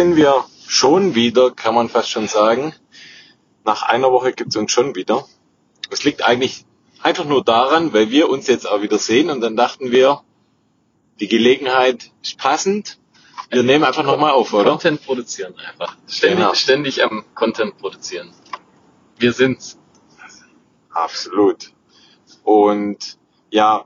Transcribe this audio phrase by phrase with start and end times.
[0.00, 2.72] Sind wir schon wieder, kann man fast schon sagen.
[3.66, 5.26] Nach einer Woche gibt's uns schon wieder.
[5.90, 6.64] Es liegt eigentlich
[7.02, 10.22] einfach nur daran, weil wir uns jetzt auch wieder sehen und dann dachten wir,
[11.20, 12.98] die Gelegenheit ist passend.
[13.50, 14.70] Wir nehmen einfach nochmal auf, oder?
[14.70, 15.98] Content produzieren einfach.
[16.08, 16.54] Ständig, Genau.
[16.54, 18.32] ständig am Content produzieren.
[19.18, 19.78] Wir sind's.
[20.88, 21.74] Absolut.
[22.42, 23.18] Und
[23.50, 23.84] ja,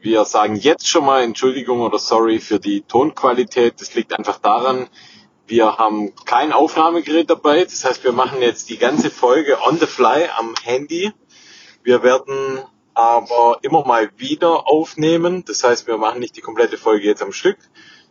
[0.00, 3.80] wir sagen jetzt schon mal Entschuldigung oder sorry für die Tonqualität.
[3.80, 4.88] Das liegt einfach daran,
[5.46, 7.64] wir haben kein Aufnahmegerät dabei.
[7.64, 11.12] Das heißt, wir machen jetzt die ganze Folge on the fly am Handy.
[11.82, 12.60] Wir werden
[12.94, 15.44] aber immer mal wieder aufnehmen.
[15.44, 17.58] Das heißt, wir machen nicht die komplette Folge jetzt am Stück,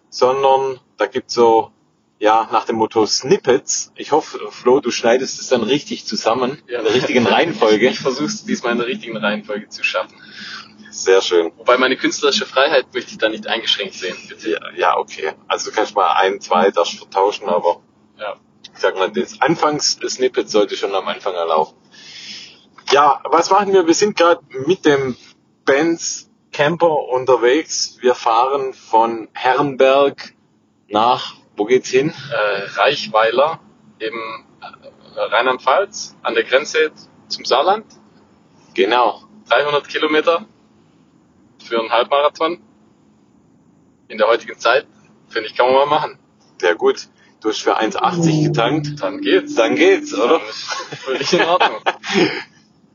[0.09, 1.71] sondern da gibt's so,
[2.19, 3.91] ja, nach dem Motto Snippets.
[3.95, 7.89] Ich hoffe, Flo, du schneidest es dann richtig zusammen, in der richtigen Reihenfolge.
[7.89, 10.15] Ich versuche es diesmal in der richtigen Reihenfolge zu schaffen.
[10.91, 11.51] Sehr schön.
[11.57, 14.51] Wobei meine künstlerische Freiheit möchte ich da nicht eingeschränkt sehen, bitte.
[14.51, 15.31] Ja, ja, okay.
[15.47, 17.81] Also du kannst mal ein, zwei das vertauschen, aber
[18.19, 18.35] Ja.
[18.73, 21.73] ich sag mal, das Anfangs-Snippet sollte schon am Anfang erlauben.
[22.91, 23.87] Ja, was machen wir?
[23.87, 25.15] Wir sind gerade mit dem
[25.65, 27.97] Benz Camper unterwegs.
[28.01, 30.33] Wir fahren von Herrenberg
[30.89, 32.13] nach, wo geht's hin?
[32.31, 33.61] Äh, Reichweiler
[33.99, 34.13] im
[34.61, 36.91] äh, Rheinland-Pfalz an der Grenze
[37.29, 37.85] zum Saarland.
[38.73, 39.21] Genau.
[39.47, 40.45] 300 Kilometer
[41.63, 42.59] für einen Halbmarathon.
[44.07, 44.85] In der heutigen Zeit,
[45.29, 46.19] finde ich, kann man mal machen.
[46.59, 47.07] Sehr gut.
[47.41, 49.01] Du hast für 1,80 getankt.
[49.01, 49.55] Dann geht's.
[49.55, 50.39] Dann geht's, oder?
[50.39, 51.79] Dann völlig in Ordnung.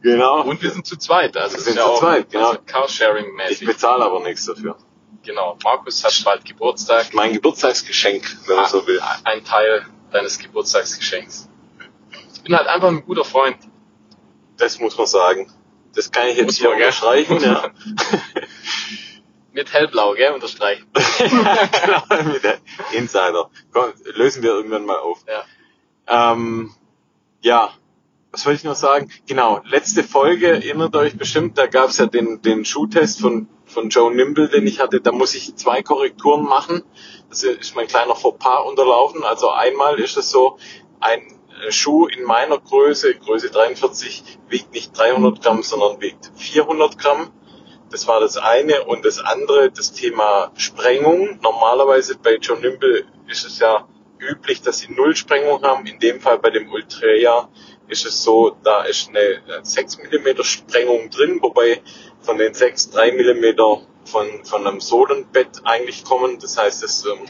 [0.03, 0.43] Genau.
[0.43, 1.37] Und wir sind zu zweit.
[1.37, 2.51] Also Wir sind ist zu auch zweit, genau.
[2.51, 3.67] also Ich Carsharing-mäßig.
[3.67, 4.77] bezahle aber nichts dafür.
[5.25, 5.59] Genau.
[5.65, 7.13] Markus hat bald Geburtstag.
[7.13, 9.01] Mein Geburtstagsgeschenk, wenn man so will.
[9.25, 11.49] Ein Teil deines Geburtstagsgeschenks.
[12.35, 13.57] Ich bin halt einfach ein guter Freund.
[14.59, 15.51] Das muss man sagen.
[15.97, 17.41] Das kann ich jetzt Muss hier unterstreichen.
[17.41, 17.65] Ja.
[19.53, 20.33] Mit hellblau, gell?
[20.33, 20.87] Unterstreichen.
[21.19, 22.59] genau, mit der
[22.93, 23.51] Insider.
[23.73, 25.25] Komm, lösen wir irgendwann mal auf.
[25.27, 26.33] Ja.
[26.33, 26.75] Ähm,
[27.41, 27.73] ja,
[28.37, 29.11] was wollte ich noch sagen?
[29.27, 33.89] Genau, letzte Folge, erinnert euch bestimmt, da gab es ja den, den Schuhtest von, von
[33.89, 35.01] Joe Nimble, den ich hatte.
[35.01, 36.83] Da muss ich zwei Korrekturen machen.
[37.31, 39.25] Das ist mein kleiner Fauxpas unterlaufen.
[39.25, 40.59] Also einmal ist es so,
[41.01, 41.21] ein
[41.67, 47.31] äh, Schuh in meiner Größe, Größe 43, wiegt nicht 300 Gramm, sondern wiegt 400 Gramm.
[47.91, 48.85] Das war das eine.
[48.85, 51.39] Und das andere, das Thema Sprengung.
[51.43, 53.87] Normalerweise bei John Nimble ist es ja
[54.19, 55.87] üblich, dass sie Null Sprengung haben.
[55.87, 57.49] In dem Fall bei dem Ultrea
[57.89, 61.83] ist es so, da ist eine äh, 6 mm Sprengung drin, wobei
[62.21, 63.57] von den 6 3 mm
[64.05, 66.39] von, von einem Sohlenbett eigentlich kommen.
[66.41, 67.27] Das heißt, es ähm,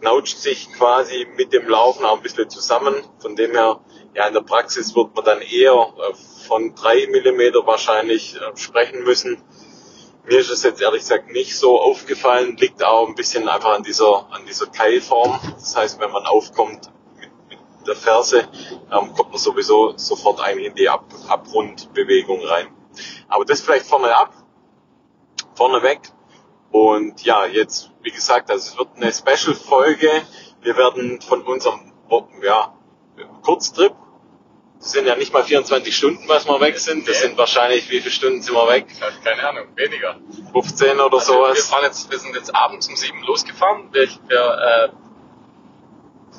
[0.00, 2.94] knautscht sich quasi mit dem Laufen auch ein bisschen zusammen.
[3.18, 3.80] Von dem her,
[4.14, 6.14] ja, in der Praxis wird man dann eher äh,
[6.46, 9.42] von 3 mm wahrscheinlich äh, sprechen müssen.
[10.24, 13.82] Mir ist es jetzt ehrlich gesagt nicht so aufgefallen, liegt auch ein bisschen einfach an
[13.82, 15.40] dieser, an dieser Keilform.
[15.54, 18.48] Das heißt, wenn man aufkommt mit, mit der Ferse,
[18.92, 22.68] ähm, kommt man sowieso sofort eigentlich in die Ab Abrundbewegung rein.
[23.28, 24.34] Aber das vielleicht vorne ab,
[25.54, 26.00] vorne weg.
[26.70, 30.10] Und ja, jetzt, wie gesagt, also es wird eine Special-Folge.
[30.60, 31.92] Wir werden von unserem,
[32.42, 32.74] ja,
[33.42, 33.94] Kurztrip,
[34.80, 37.06] das sind ja nicht mal 24 Stunden, was wir weg sind.
[37.06, 37.26] Das Nee.
[37.28, 38.86] sind wahrscheinlich, wie viele Stunden sind wir weg?
[39.22, 40.18] Keine Ahnung, weniger.
[40.52, 41.66] 15 oder Also wir, sowas.
[41.68, 43.92] fahren jetzt, wir sind jetzt abends um sieben losgefahren.
[43.92, 44.88] Wir, wir, äh,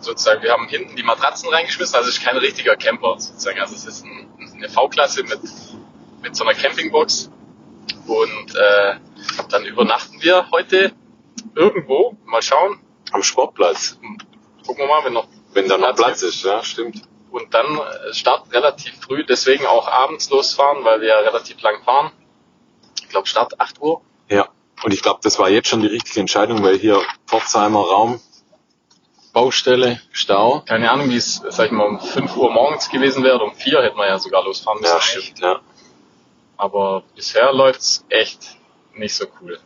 [0.01, 1.95] sozusagen, wir haben hinten die Matratzen reingeschmissen.
[1.95, 3.59] Also es ist kein richtiger Camper sozusagen.
[3.59, 5.39] Also es ist ein, eine V-Klasse mit,
[6.23, 7.29] mit so einer Campingbox.
[8.07, 8.95] Und äh,
[9.49, 10.93] dann übernachten wir heute
[11.55, 12.17] irgendwo.
[12.25, 12.79] Mal schauen.
[13.11, 13.99] Am Sportplatz.
[14.65, 17.01] Gucken wir mal, wenn noch Wenn da noch Platz Platz ist, ja, stimmt.
[17.31, 21.81] Und dann äh, Start relativ früh, deswegen auch abends losfahren, weil wir ja relativ lang
[21.83, 22.11] fahren.
[23.01, 24.01] Ich glaube Start 8 Uhr.
[24.29, 24.49] Ja.
[24.83, 28.19] Und ich glaube, das war jetzt schon die richtige Entscheidung, weil hier Pforzheimer Raum,
[29.33, 30.61] Baustelle, Stau.
[30.65, 33.81] Keine Ahnung, wie es, sag ich mal, um 5 Uhr morgens gewesen wäre um 4
[33.83, 34.91] hätten wir ja sogar losfahren müssen.
[34.93, 35.59] Ja, stimmt, ja.
[36.57, 38.57] Aber bisher läuft's echt
[38.93, 39.59] nicht so cool.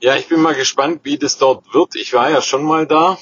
[0.00, 1.94] Ja, ich bin mal gespannt, wie das dort wird.
[1.96, 3.18] Ich war ja schon mal da.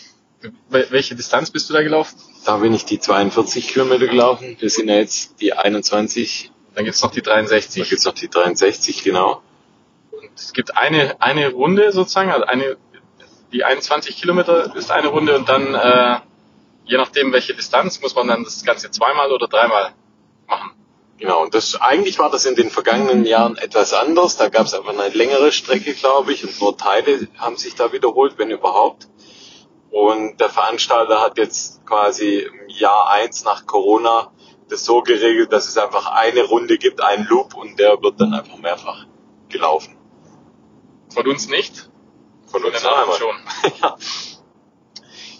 [0.71, 2.19] Wel- Welche Distanz bist du da gelaufen?
[2.45, 4.57] Da bin ich die 42 Kilometer gelaufen.
[4.59, 6.51] Wir sind ja jetzt die 21.
[6.75, 7.89] Dann gibt's noch die Da 63.
[7.89, 9.43] gibt's noch die 63, genau.
[10.11, 12.77] Und es gibt eine, eine Runde sozusagen, also eine,
[13.53, 16.21] die 21 Kilometer ist eine Runde und dann, äh,
[16.85, 19.93] je nachdem welche Distanz, muss man dann das Ganze zweimal oder dreimal
[20.49, 20.73] machen.
[21.19, 24.37] Genau, und das eigentlich war das in den vergangenen Jahren etwas anders.
[24.37, 27.93] Da gab es einfach eine längere Strecke, glaube ich, und nur Teile haben sich da
[27.93, 29.07] wiederholt, wenn überhaupt.
[29.93, 34.33] Und der Veranstalter hat jetzt quasi im Jahr eins nach Corona
[34.71, 38.33] das so geregelt, dass es einfach eine Runde gibt, einen Loop und der wird dann
[38.33, 39.05] einfach mehrfach
[39.51, 39.99] gelaufen.
[41.13, 41.91] Von uns nicht,
[42.47, 42.81] Von von uns
[43.19, 43.37] schon.
[43.83, 43.97] ja.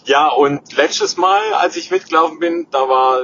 [0.05, 3.23] ja, und letztes Mal, als ich mitgelaufen bin, da war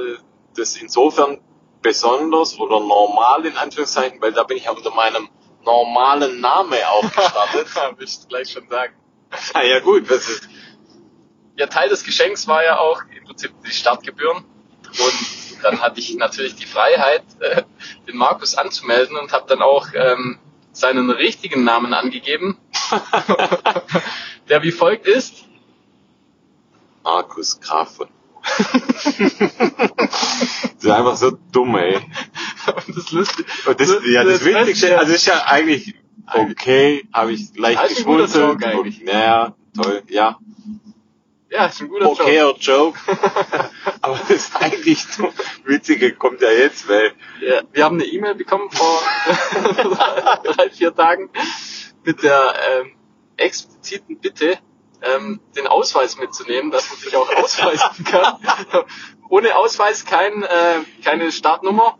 [0.56, 1.40] das insofern
[1.80, 5.28] besonders oder normal in Anführungszeichen, weil da bin ich ja unter meinem
[5.64, 7.68] normalen Namen auch gestartet.
[7.98, 8.94] Willst du gleich schon sagen.
[9.54, 10.48] Na ja gut, was ist,
[11.60, 14.38] Ja, Teil des Geschenks war ja auch im Prinzip die Startgebühren.
[14.38, 17.64] Und dann hatte ich natürlich die Freiheit, äh,
[18.08, 20.38] den Markus anzumelden und habe dann auch ähm,
[20.72, 22.56] seinen richtigen Namen angegeben,
[24.48, 25.44] der wie folgt ist.
[27.04, 28.08] Markus Graf von.
[28.46, 29.04] das
[30.78, 31.96] ist einfach so dumm, ey.
[32.86, 35.94] Und das Lustige, Und das, ja, das das Beste- also ist ja eigentlich
[36.32, 38.44] okay, habe ich leicht guter geschmunzelt.
[38.62, 38.98] Joke eigentlich.
[39.00, 40.38] Ja, toll, ja.
[41.50, 42.22] Ja, ist ein guter Joke.
[42.22, 42.98] Okayer Joke.
[44.00, 45.04] Aber das eigentlich
[45.64, 49.02] Witzige kommt ja jetzt, weil Ja, wir haben eine E-Mail bekommen vor
[50.44, 51.30] drei, vier Tagen
[52.04, 52.92] mit der ähm,
[53.36, 54.58] expliziten Bitte,
[55.02, 58.38] ähm, den Ausweis mitzunehmen, dass man sich auch ausweisen kann.
[59.28, 61.98] Ohne Ausweis kein, äh, keine Startnummer.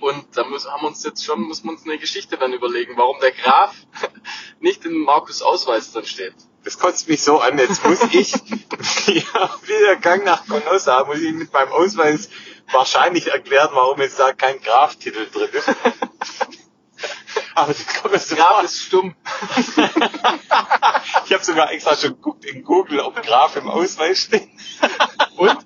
[0.00, 2.94] Und da muss, haben wir uns jetzt schon, muss man uns eine Geschichte dann überlegen,
[2.96, 3.74] warum der Graf
[4.60, 6.34] nicht in Markus Ausweis drin steht.
[6.66, 7.56] Das kotzt mich so an.
[7.58, 8.32] Jetzt muss ich
[9.06, 12.28] ja, wieder Gang nach Canossa, muss ich mit meinem Ausweis
[12.72, 15.68] wahrscheinlich erklären, warum jetzt da kein Graf-Titel drin ist.
[17.54, 19.14] Aber das kommt mir so Graf ist stumm.
[21.26, 24.48] Ich habe sogar extra schon geguckt in Google, ob Graf im Ausweis steht.
[25.36, 25.56] Und,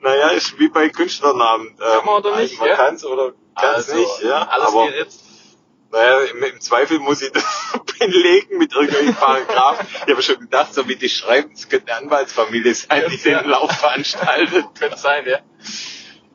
[0.00, 1.76] naja, ist wie bei Künstlernamen.
[1.76, 2.76] Kann man oder nicht, Man ja?
[2.76, 4.42] kann es oder kann es Also, nicht, ja.
[4.42, 5.27] Alles aber geritzt.
[5.90, 7.44] Naja, im, im Zweifel muss ich das
[7.98, 9.86] belegen mit irgendwelchen Paragraphen.
[10.06, 13.44] Ich habe schon gedacht, so wie die schreiben, es könnte eine Anwaltsfamilie sein, die den
[13.48, 14.66] Lauf veranstaltet.
[14.78, 15.38] Könnte sein, ja.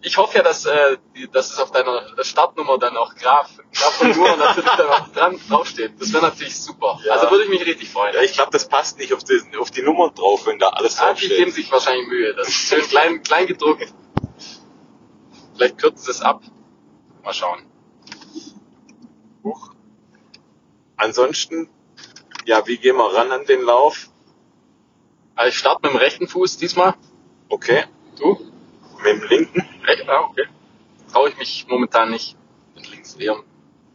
[0.06, 0.98] Ich hoffe ja, dass, äh,
[1.32, 5.40] dass es auf deiner Startnummer dann auch Graf, Graf von Nur natürlich dann auch dran
[5.48, 5.94] draufsteht.
[5.98, 7.00] Das wäre natürlich super.
[7.06, 7.14] Ja.
[7.14, 8.14] Also würde ich mich richtig freuen.
[8.14, 11.00] Ja, ich glaube, das passt nicht auf die, auf die Nummer drauf, wenn da alles
[11.00, 11.54] Ah, die geben draufsteht.
[11.56, 12.34] sich wahrscheinlich Mühe.
[12.36, 13.94] Das ist schön klein, klein gedruckt.
[15.56, 16.42] Vielleicht kürzt es ab.
[17.24, 17.66] Mal schauen.
[19.44, 19.72] Huch.
[20.98, 21.70] Ansonsten,
[22.46, 24.10] ja, wie gehen wir ran an den Lauf?
[25.36, 26.94] Also ich starte mit dem rechten Fuß diesmal.
[27.50, 27.84] Okay,
[28.18, 28.40] Du?
[29.04, 29.68] mit dem linken.
[29.86, 30.08] Recht?
[30.08, 30.46] Ah, okay.
[31.12, 32.38] Traue ich mich momentan nicht.
[32.76, 33.38] Mit links eher.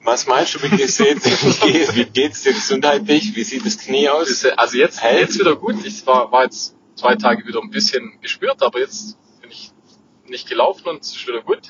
[0.04, 3.34] Was meinst du, wie geht's wie geht's dir gesundheitlich?
[3.34, 4.44] Wie sieht das Knie aus?
[4.44, 5.20] Also jetzt, Hält?
[5.20, 5.84] jetzt wieder gut.
[5.84, 9.72] Ich war, war jetzt zwei Tage wieder ein bisschen gespürt, aber jetzt bin ich
[10.26, 11.60] nicht gelaufen und es ist wieder gut.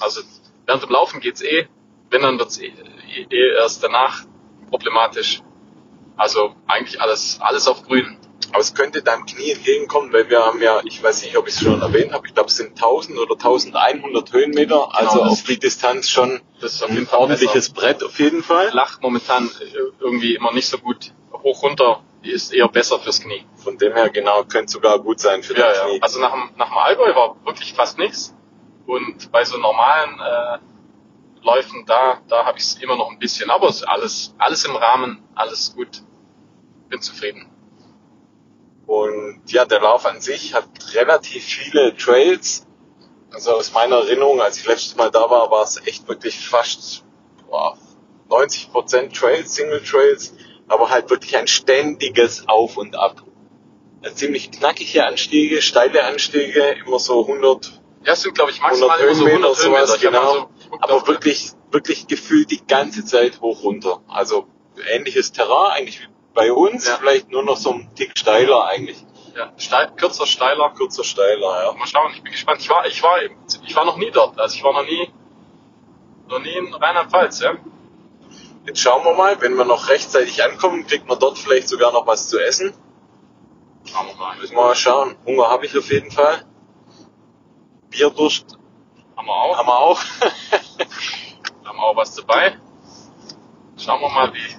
[0.00, 0.22] Also
[0.66, 1.68] während dem Laufen geht's eh.
[2.10, 2.72] Wenn, dann wird's eh,
[3.16, 4.24] eh, eh erst danach
[4.70, 5.42] problematisch.
[6.16, 8.16] Also eigentlich alles, alles auf grün.
[8.50, 11.54] Aber es könnte deinem Knie entgegenkommen, weil wir haben ja, ich weiß nicht, ob ich
[11.54, 15.42] es schon erwähnt habe, ich glaube, es sind 1000 oder 1100 Höhenmeter, also das- auf
[15.42, 18.70] die Distanz schon Das ist auf ein ordentliches Brett auf jeden Fall.
[18.70, 21.12] Flach momentan äh, irgendwie immer nicht so gut.
[21.32, 23.44] Hoch runter ist eher besser fürs Knie.
[23.56, 25.84] Von dem her, genau, könnte sogar gut sein für Ja, das ja.
[25.86, 26.02] Knie.
[26.02, 28.34] Also nach dem, nach dem Allgäu war wirklich fast nichts.
[28.86, 30.58] Und bei so normalen äh,
[31.46, 33.50] Läufen, da, da habe ich es immer noch ein bisschen.
[33.50, 36.02] Aber es ist alles, alles im Rahmen, alles gut.
[36.88, 37.50] Bin zufrieden.
[38.86, 42.66] Und ja, der Lauf an sich hat relativ viele Trails.
[43.32, 47.04] Also aus meiner Erinnerung, als ich letztes Mal da war, war es echt wirklich fast
[47.48, 47.76] boah,
[48.28, 50.34] 90% Trails, Single Trails,
[50.68, 53.22] aber halt wirklich ein ständiges Auf und Ab.
[54.02, 58.88] Ja, ziemlich knackige Anstiege, steile Anstiege, immer so 100, Ja, es sind, glaube ich, 100
[58.88, 59.86] maximal immer so Höhenmeter, 100 Höhenmeter.
[59.86, 60.50] sowas, Ich mal genau.
[60.80, 64.00] Aber wirklich, wirklich gefühlt die ganze Zeit hoch runter.
[64.08, 64.46] Also
[64.92, 66.96] ähnliches Terrain, eigentlich wie bei uns, Ja.
[66.98, 69.04] vielleicht nur noch so ein Tick steiler eigentlich.
[69.34, 70.70] Ja, steil, kürzer, steiler.
[70.70, 71.72] Kürzer, steiler, ja.
[71.72, 72.60] Mal schauen, ich bin gespannt.
[72.60, 73.18] Ich war, ich war,
[73.66, 74.38] ich war noch nie dort.
[74.38, 75.10] Also ich war noch nie,
[76.28, 77.54] noch nie in Rheinland-Pfalz, ja.
[78.66, 82.06] Jetzt schauen wir mal, wenn wir noch rechtzeitig ankommen, kriegt man dort vielleicht sogar noch
[82.06, 82.74] was zu essen.
[83.84, 84.36] Schauen wir mal.
[84.38, 85.16] Müssen wir mal schauen.
[85.24, 86.44] Hunger habe ich auf jeden Fall.
[87.90, 88.58] Bierdurst
[89.16, 89.56] Haben wir auch.
[89.58, 90.00] haben wir auch.
[91.64, 92.56] haben auch was dabei.
[93.78, 94.56] Schauen wir mal, wie.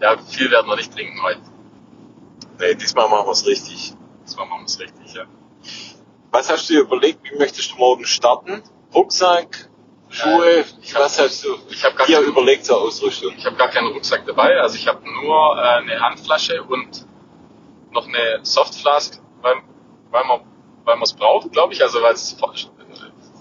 [0.00, 1.40] Ja, viel werden wir nicht trinken heute.
[2.60, 3.94] nee, diesmal machen wir es richtig.
[4.24, 5.24] Das machen wir es richtig, ja.
[6.30, 8.62] Was hast du dir überlegt, wie möchtest du morgen starten?
[8.94, 9.68] Rucksack,
[10.10, 13.34] Schuhe, Äh, ich hab- was hast du Ich habe gar, dir keinen- überlegt zur Ausrüstung?
[13.36, 14.58] ich hab gar keinen Rucksack dabei.
[14.60, 17.06] Also ich habe nur äh, eine Handflasche und
[17.90, 19.56] noch eine Softflask, weil,
[20.10, 20.40] weil man
[20.84, 21.82] weil man es braucht, glaube ich.
[21.82, 22.34] Also weil es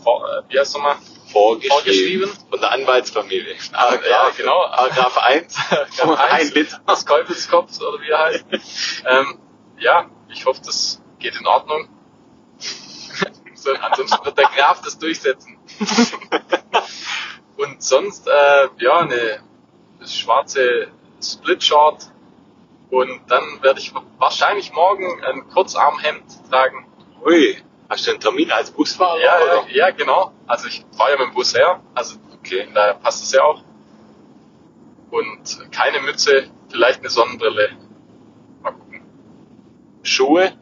[0.04, 0.98] vor, äh, wie heißt nochmal?
[1.32, 1.72] Vorgeschrieben.
[1.72, 2.32] Vorgeschrieben.
[2.50, 3.56] Von der Anwaltsfamilie.
[3.74, 4.68] ja, genau.
[4.70, 5.56] Paragraph 1.
[5.70, 6.54] Paragraph ein eins.
[6.54, 6.80] Liter.
[6.90, 8.46] des Teufelskopfs oder wie er heißt.
[9.06, 9.40] ähm,
[9.80, 11.90] ja, ich hoffe, das geht in Ordnung.
[13.56, 15.58] so, ansonsten wird der Graf das durchsetzen.
[17.58, 19.42] Und sonst, äh, ja, eine
[20.06, 20.88] schwarze
[21.22, 22.12] Split-Short
[22.90, 26.86] Und dann werde ich wahrscheinlich morgen ein Kurzarmhemd tragen.
[27.26, 27.58] Ui,
[27.90, 29.20] hast du einen Termin als Busfahrer?
[29.22, 29.70] Ja, oder?
[29.72, 30.32] ja, genau.
[30.46, 31.82] Also ich fahre ja mit dem Bus her.
[31.96, 32.68] Also Okay.
[32.74, 33.62] daher passt es ja auch.
[35.12, 37.72] Und keine Mütze, vielleicht eine Sonnenbrille.
[38.62, 39.02] Mal gucken.
[40.04, 40.54] Schuhe?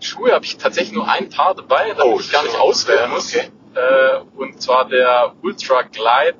[0.00, 3.34] Schuhe habe ich tatsächlich nur ein Paar dabei, damit Oh, ich gar nicht auswählen muss.
[3.34, 3.50] Okay.
[3.74, 6.38] Äh, und zwar der Ultra Glide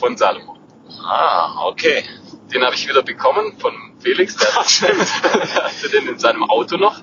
[0.00, 0.58] von Salomon.
[1.04, 2.04] Ah, okay.
[2.52, 6.96] Den habe ich wieder bekommen von Felix, der, der hatte den in seinem Auto noch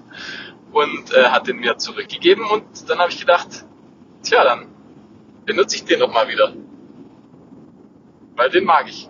[0.76, 3.66] und äh, hat den mir zurückgegeben und dann habe ich gedacht,
[4.24, 4.68] tja, dann
[5.46, 6.54] benutze ich den doch mal wieder.
[8.36, 9.10] Weil den mag ich.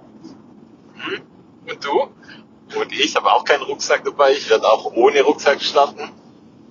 [0.93, 1.22] Hm?
[1.67, 2.79] Und du?
[2.79, 4.34] Und ich habe auch keinen Rucksack dabei.
[4.34, 6.12] Ich werde auch ohne Rucksack starten.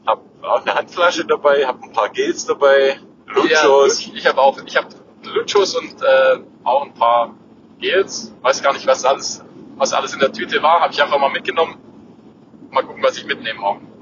[0.07, 4.07] Habe auch eine Handflasche dabei, habe ein paar Gels dabei, Luchos.
[4.07, 4.89] Ja, ich habe auch, ich habe
[5.25, 7.35] Luchos und äh, auch ein paar
[7.81, 8.33] Gels.
[8.43, 10.83] Weiß gar nicht, was alles, was alles in der Tüte war.
[10.83, 11.79] Habe ich einfach mal mitgenommen.
[12.71, 13.94] Mal gucken, was ich mitnehme morgen.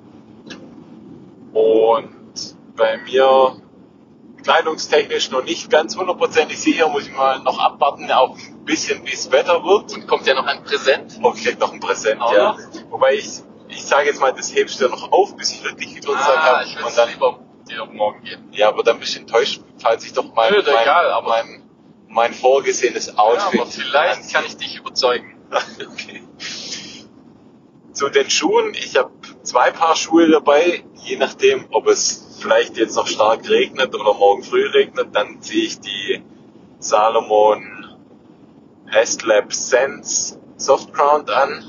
[1.52, 3.56] Und bei mir
[4.42, 9.10] kleidungstechnisch noch nicht ganz hundertprozentig sicher, muss ich mal noch abwarten, auch ein bisschen wie
[9.12, 9.92] das Wetter wird.
[9.94, 11.18] Und kommt ja noch ein Präsent.
[11.22, 12.52] Oh, ich krieg noch ein Präsent, ja.
[12.52, 12.58] noch?
[12.90, 13.28] Wobei ich,
[13.68, 16.64] ich sage jetzt mal, das hebst du noch auf, bis ich wirklich Geburtstag Ah, habe.
[16.64, 18.48] ich Und dann, lieber dir morgen geben.
[18.52, 21.62] ja, aber dann bist du enttäuscht, falls ich doch mein, Nö, mein, egal, aber- mein,
[22.08, 23.60] mein vorgesehenes Ja, Outfit.
[23.60, 25.36] aber vielleicht kann ich dich überzeugen.
[25.92, 26.21] okay.
[27.92, 29.10] Zu den Schuhen, ich habe
[29.42, 34.42] zwei Paar Schuhe dabei, je nachdem, ob es vielleicht jetzt noch stark regnet oder morgen
[34.42, 36.22] früh regnet, dann ziehe ich die
[36.78, 37.96] Salomon
[38.90, 41.64] S-Lab Sense Soft Ground an.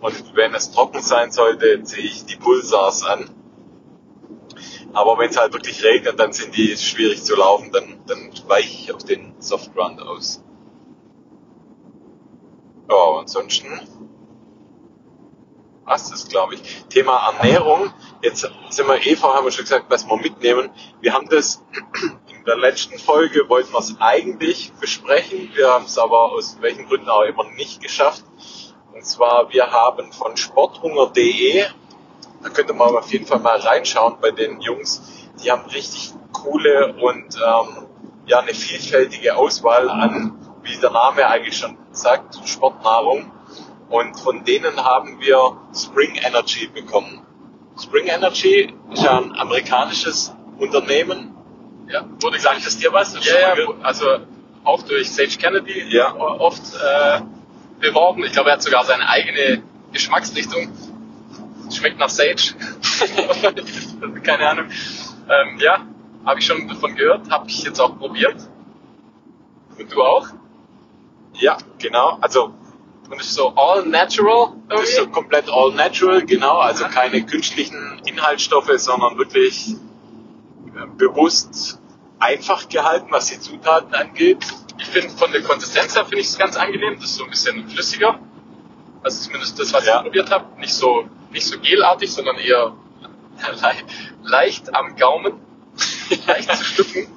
[0.00, 3.30] Und wenn es trocken sein sollte, ziehe ich die Pulsars an.
[4.92, 8.68] Aber wenn es halt wirklich regnet, dann sind die schwierig zu laufen, dann, dann weiche
[8.68, 10.42] ich auf den Soft Ground aus.
[12.90, 13.68] Ja, ansonsten
[15.84, 16.62] passt es, glaube ich.
[16.88, 17.92] Thema Ernährung.
[18.22, 20.70] Jetzt sind wir, haben wir schon gesagt, was wir mitnehmen.
[21.00, 21.62] Wir haben das
[22.02, 25.50] in der letzten Folge, wollten wir es eigentlich besprechen.
[25.54, 28.24] Wir haben es aber aus welchen Gründen auch immer nicht geschafft.
[28.92, 31.64] Und zwar, wir haben von sporthunger.de,
[32.42, 35.02] da könnte man auf jeden Fall mal reinschauen bei den Jungs.
[35.42, 37.86] Die haben richtig coole und ähm,
[38.26, 43.30] ja eine vielfältige Auswahl an, wie der Name eigentlich schon sagt, Sportnahrung.
[43.92, 47.26] Und von denen haben wir Spring Energy bekommen.
[47.78, 51.34] Spring Energy ist ja ein amerikanisches Unternehmen.
[51.88, 53.12] Ja, wurde Sagt es dir was?
[53.22, 54.06] Ja, ja, also
[54.64, 56.14] auch durch Sage Kennedy Ja.
[56.16, 57.20] oft äh,
[57.80, 58.24] beworben.
[58.24, 60.72] Ich glaube, er hat sogar seine eigene Geschmacksrichtung.
[61.70, 62.54] Schmeckt nach Sage.
[64.22, 64.66] Keine Ahnung.
[65.28, 65.84] Ähm, ja,
[66.24, 68.36] habe ich schon davon gehört, habe ich jetzt auch probiert.
[69.78, 70.28] Und du auch?
[71.34, 72.16] Ja, genau.
[72.22, 72.54] Also
[73.12, 75.12] Und ist so all natural das ist so irgendwie?
[75.12, 76.58] komplett all natural, genau.
[76.58, 79.74] Also keine künstlichen Inhaltsstoffe, sondern wirklich
[80.74, 81.78] äh, bewusst
[82.18, 84.38] einfach gehalten, was die Zutaten angeht.
[84.78, 86.94] Ich finde von der Konsistenz her finde ich es ganz angenehm.
[86.96, 88.18] Das ist so ein bisschen flüssiger.
[89.02, 89.96] Also zumindest das, was Ja.
[89.98, 90.46] ich probiert habe.
[90.58, 92.72] Nicht so, nicht so gelartig, sondern eher
[93.38, 93.72] le
[94.22, 95.34] leicht am Gaumen.
[96.26, 97.08] leicht zu schlucken.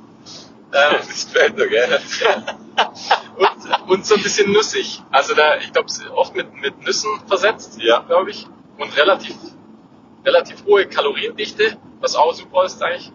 [0.74, 2.02] Ähm, Das gefällt mir, gell?
[3.38, 5.02] und, und so ein bisschen nussig.
[5.12, 8.00] Also da, ich glaube, oft mit, mit Nüssen versetzt, Ja.
[8.00, 8.48] glaube ich.
[8.78, 9.36] Und relativ,
[10.26, 13.12] relativ hohe Kaloriendichte, was auch super ist eigentlich.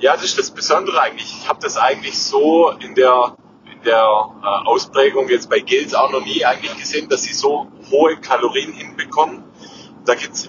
[0.00, 1.32] Ja, das ist das Besondere eigentlich.
[1.42, 3.36] Ich habe das eigentlich so in der,
[3.72, 4.02] in der
[4.42, 8.72] äh, Ausprägung jetzt bei Gels auch noch nie eigentlich gesehen, dass sie so hohe Kalorien
[8.72, 9.44] hinbekommen.
[10.04, 10.48] Da gibt's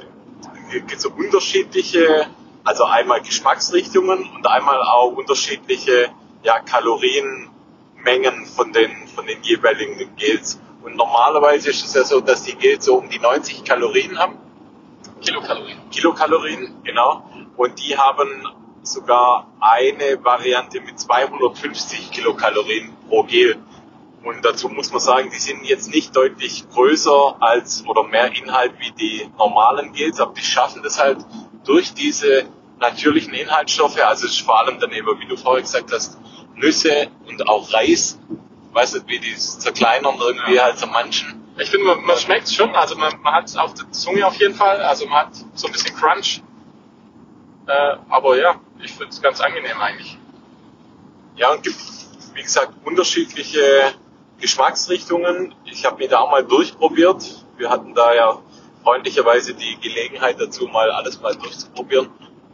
[0.71, 2.27] gibt's so unterschiedliche,
[2.63, 6.09] also einmal Geschmacksrichtungen und einmal auch unterschiedliche
[6.43, 6.59] ja,
[8.03, 10.59] Kalorienmengen von den, von den jeweiligen Gels.
[10.83, 14.37] Und normalerweise ist es ja so, dass die Gels so um die 90 Kalorien haben.
[15.21, 15.77] Kilokalorien.
[15.91, 17.29] Kilokalorien, genau.
[17.57, 18.47] Und die haben
[18.83, 23.57] sogar eine Variante mit 250 Kilokalorien pro Gel.
[24.23, 28.73] Und dazu muss man sagen, die sind jetzt nicht deutlich größer als oder mehr Inhalt
[28.79, 31.19] wie die normalen Gels, aber die schaffen das halt
[31.65, 32.45] durch diese
[32.79, 36.17] natürlichen Inhaltsstoffe, also es ist vor allem dann eben, wie du vorher gesagt hast,
[36.59, 38.19] Nüsse und auch Reis,
[38.73, 40.63] weißt du, wie die zerkleinern irgendwie Ja.
[40.65, 41.35] halt so manchen.
[41.57, 42.73] Ich finde, man, man schmeckt es schon.
[42.75, 44.81] Also man, man hat es auf der Zunge auf jeden Fall.
[44.81, 46.41] Also man hat so ein bisschen Crunch.
[47.67, 50.17] Äh, aber ja, ich finde es ganz angenehm eigentlich.
[51.35, 51.77] Ja, und gibt,
[52.33, 53.93] wie gesagt, unterschiedliche
[54.39, 55.53] Geschmacksrichtungen.
[55.65, 57.45] Ich habe mich da auch mal durchprobiert.
[57.57, 58.39] Wir hatten da ja
[58.83, 62.09] freundlicherweise die Gelegenheit dazu, mal alles mal durchzuprobieren.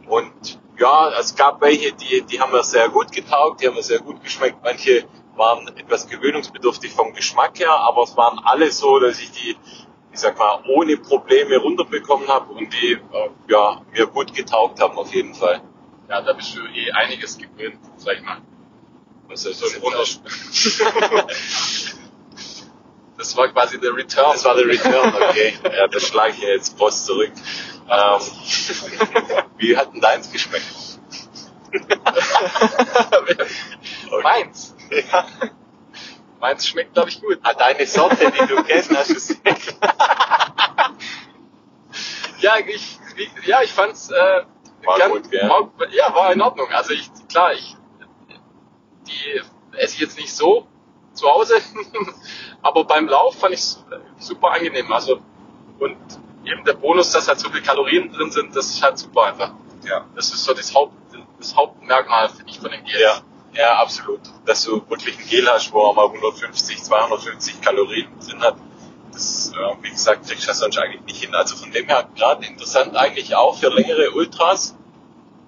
[0.08, 3.82] Und ja, es gab welche, die, die haben mir sehr gut getaugt, die haben mir
[3.82, 4.58] sehr gut geschmeckt.
[4.62, 5.06] Manche
[5.36, 9.56] waren etwas gewöhnungsbedürftig vom Geschmack her, aber es waren alle so, dass ich die
[10.16, 12.98] ich sag mal, ohne Probleme runterbekommen habe und die äh,
[13.48, 15.60] ja, mir gut getaugt haben auf jeden Fall.
[16.08, 18.40] Ja, da bist du eh einiges gewöhnt, sag ich mal.
[19.28, 20.22] Also So ein Unterschied.
[23.18, 24.32] das war quasi der Return.
[24.32, 25.54] Das war der Return, okay.
[25.76, 27.32] ja, das schlage ich jetzt Post zurück.
[27.88, 28.20] Ähm,
[29.58, 30.64] wie hat denn deins geschmeckt?
[34.22, 34.74] Meins.
[34.90, 35.26] Ja.
[36.40, 37.38] Meins schmeckt, glaube ich, gut.
[37.42, 39.40] Ah, deine Sorte, die du gegessen hast, ist
[42.40, 42.98] Ja, ich,
[43.46, 44.42] ja, ich fand's, äh,
[44.84, 45.48] War kann- gut, gell?
[45.48, 46.68] war, ja, war in Ordnung.
[46.70, 47.76] Also ich, klar, ich,
[49.06, 49.40] die
[49.76, 50.66] esse ich jetzt nicht so
[51.16, 51.54] zu Hause,
[52.62, 53.76] aber beim Lauf fand ich
[54.18, 54.92] super angenehm.
[54.92, 55.20] Also,
[55.78, 55.96] und
[56.44, 59.52] eben der Bonus, dass halt so viele Kalorien drin sind, das ist halt super einfach.
[59.84, 60.04] Ja.
[60.14, 60.94] Das ist so das Haupt,
[61.38, 63.00] das Hauptmerkmal, finde ich, von den Gels.
[63.00, 63.20] Ja,
[63.52, 64.20] ja, absolut.
[64.44, 68.56] Dass du wirklich ein Gel hast, wo mal 150, 250 Kalorien drin hat,
[69.12, 71.34] das, äh, wie gesagt, kriegst du das sonst eigentlich nicht hin.
[71.34, 74.76] Also von dem her gerade interessant eigentlich auch für längere Ultras,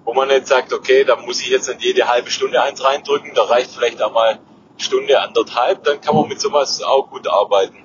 [0.05, 3.33] wo man jetzt sagt, okay, da muss ich jetzt nicht jede halbe Stunde eins reindrücken,
[3.35, 4.39] da reicht vielleicht auch mal
[4.79, 7.83] Stunde, anderthalb, dann kann man mit sowas auch gut arbeiten.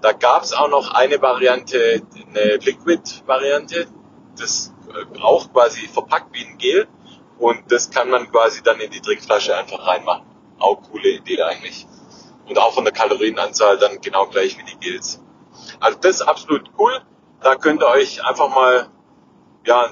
[0.00, 3.88] Da gab es auch noch eine Variante, eine Liquid-Variante,
[4.38, 6.86] das äh, auch quasi verpackt wie ein Gel
[7.38, 10.24] und das kann man quasi dann in die Trinkflasche einfach reinmachen.
[10.58, 11.86] Auch coole Idee eigentlich.
[12.48, 15.20] Und auch von der Kalorienanzahl dann genau gleich wie die Gels.
[15.80, 17.02] Also das ist absolut cool.
[17.40, 18.88] Da könnt ihr euch einfach mal
[19.64, 19.90] ja,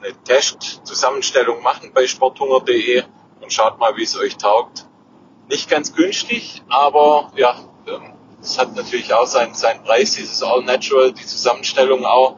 [0.00, 3.02] eine Test-Zusammenstellung machen bei sporthunger.de
[3.40, 4.86] und schaut mal, wie es euch taugt.
[5.48, 10.62] Nicht ganz günstig, aber ja, ähm, es hat natürlich auch seinen, seinen Preis, dieses All
[10.62, 12.36] Natural, die Zusammenstellung auch.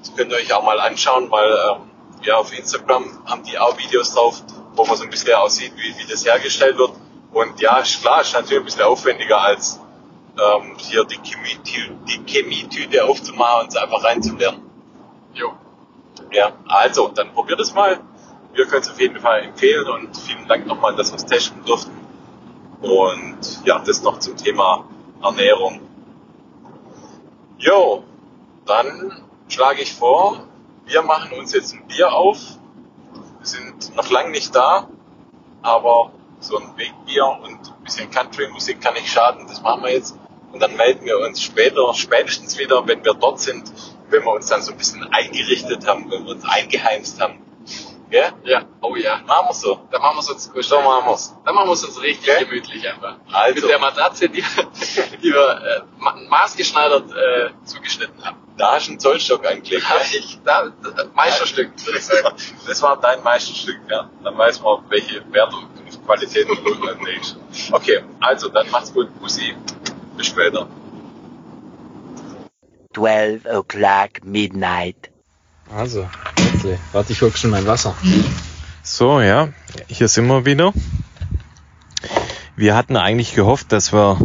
[0.00, 1.90] Das könnt ihr euch auch mal anschauen, weil ähm,
[2.22, 4.42] ja, auf Instagram haben die auch Videos drauf,
[4.74, 6.92] wo man so ein bisschen aussieht, wie, wie das hergestellt wird.
[7.32, 9.80] Und ja, ist klar, ist natürlich ein bisschen aufwendiger als
[10.38, 14.62] ähm, hier die Chemie-Tü- die Chemietüte aufzumachen und es einfach reinzulernen.
[15.34, 15.52] Jo.
[16.30, 18.00] Ja, also, dann probiert es mal.
[18.54, 21.64] Wir können es auf jeden Fall empfehlen und vielen Dank nochmal, dass wir es testen
[21.64, 21.92] durften.
[22.82, 24.84] Und ja, das noch zum Thema
[25.22, 25.80] Ernährung.
[27.58, 28.04] Jo,
[28.66, 30.44] dann schlage ich vor,
[30.84, 32.38] wir machen uns jetzt ein Bier auf.
[33.38, 34.88] Wir sind noch lang nicht da,
[35.62, 39.46] aber so ein Wegbier und ein bisschen Country-Musik kann nicht schaden.
[39.46, 40.18] Das machen wir jetzt.
[40.52, 43.72] Und dann melden wir uns später, spätestens wieder, wenn wir dort sind,
[44.10, 47.41] wenn wir uns dann so ein bisschen eingerichtet haben, wenn wir uns eingeheimst haben.
[48.12, 48.30] Gell?
[48.44, 49.22] Ja, oh ja.
[49.26, 49.80] Machen wir so.
[49.90, 50.62] Da machen wir es uns gut.
[50.64, 51.34] So machen wir's.
[51.46, 52.44] Da machen wir es uns richtig Okay.
[52.44, 53.16] gemütlich einfach.
[53.32, 53.62] Also.
[53.62, 54.44] Mit der Matratze, die,
[55.22, 58.36] die wir äh, ma- maßgeschneidert äh, zugeschnitten haben.
[58.58, 59.82] Da hast du einen Zollstock eingelegt.
[59.88, 62.36] Da hab ich, da, da, Meisterstück, würde ich sagen.
[62.66, 64.10] Das war dein Meisterstück, ja.
[64.22, 67.38] Dann weiß man, welche Werte und Qualitäten du anlegst.
[67.72, 69.56] Okay, also dann macht's gut, Bussi.
[70.18, 70.68] Bis später.
[72.94, 75.10] 12 o'clock midnight.
[75.74, 76.06] Also,
[76.62, 76.78] Letzle.
[76.92, 77.94] Warte, ich hol schon mein Wasser.
[78.82, 79.48] So, ja,
[79.88, 80.72] hier sind wir wieder.
[82.56, 84.18] Wir hatten eigentlich gehofft, dass wir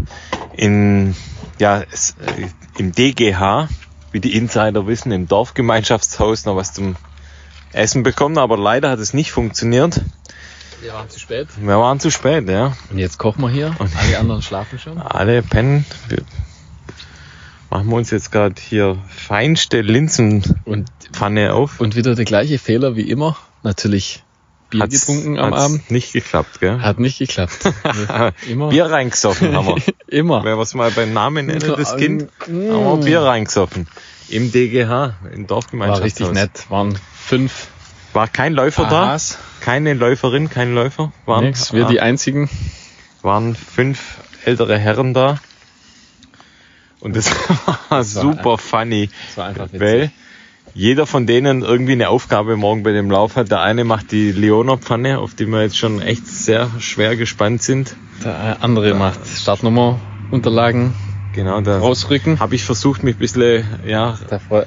[0.55, 1.15] in,
[1.59, 2.47] ja, es, äh,
[2.77, 3.69] im DGH,
[4.11, 6.95] wie die Insider wissen, im Dorfgemeinschaftshaus noch was zum
[7.71, 10.01] Essen bekommen, aber leider hat es nicht funktioniert.
[10.81, 11.47] Wir waren zu spät.
[11.59, 12.73] Wir waren zu spät, ja.
[12.91, 13.75] Und jetzt kochen wir hier.
[13.79, 14.99] Und- Alle anderen schlafen schon.
[14.99, 15.85] Alle pennen.
[16.07, 16.19] Wir
[17.69, 21.79] machen wir uns jetzt gerade hier feinste Linsenpfanne Und, auf.
[21.79, 23.37] und wieder der gleiche Fehler wie immer.
[23.63, 24.23] Natürlich
[24.69, 25.89] Bier Hat's- getrunken am Abend.
[25.91, 26.81] Nicht geklappt, gell?
[26.81, 27.57] Hat nicht geklappt.
[28.49, 28.69] immer.
[28.69, 29.93] Bier reingesoffen haben wir.
[30.07, 30.43] immer.
[30.43, 32.71] Wer was mal beim Namen nennt, das Kind, Mm.
[32.71, 33.87] haben wir Bier reingesoffen.
[34.29, 36.03] Im DGH, im War Dorfgemeinschaftshaus.
[36.05, 36.69] richtig nett.
[36.69, 37.67] Waren fünf
[38.13, 39.37] War kein Läufer Ahas.
[39.59, 41.13] da, keine Läuferin, kein Läufer.
[41.25, 41.71] Waren, Nix.
[41.71, 42.49] Wir die einzigen.
[43.21, 45.39] waren fünf ältere Herren da.
[46.99, 47.31] Und das
[47.67, 49.81] war war super funny, Das war einfach witzig.
[49.81, 50.11] weil
[50.73, 53.49] jeder von denen irgendwie eine Aufgabe morgen bei dem Lauf hat.
[53.49, 57.95] Der eine macht die Leoner-Pfanne, auf die wir jetzt schon echt sehr schwer gespannt sind.
[58.23, 60.93] Der andere macht Startnummer, Unterlagen,
[61.33, 62.39] Genau, da rausrücken.
[62.39, 64.17] habe ich versucht, mich ein bisschen, ja,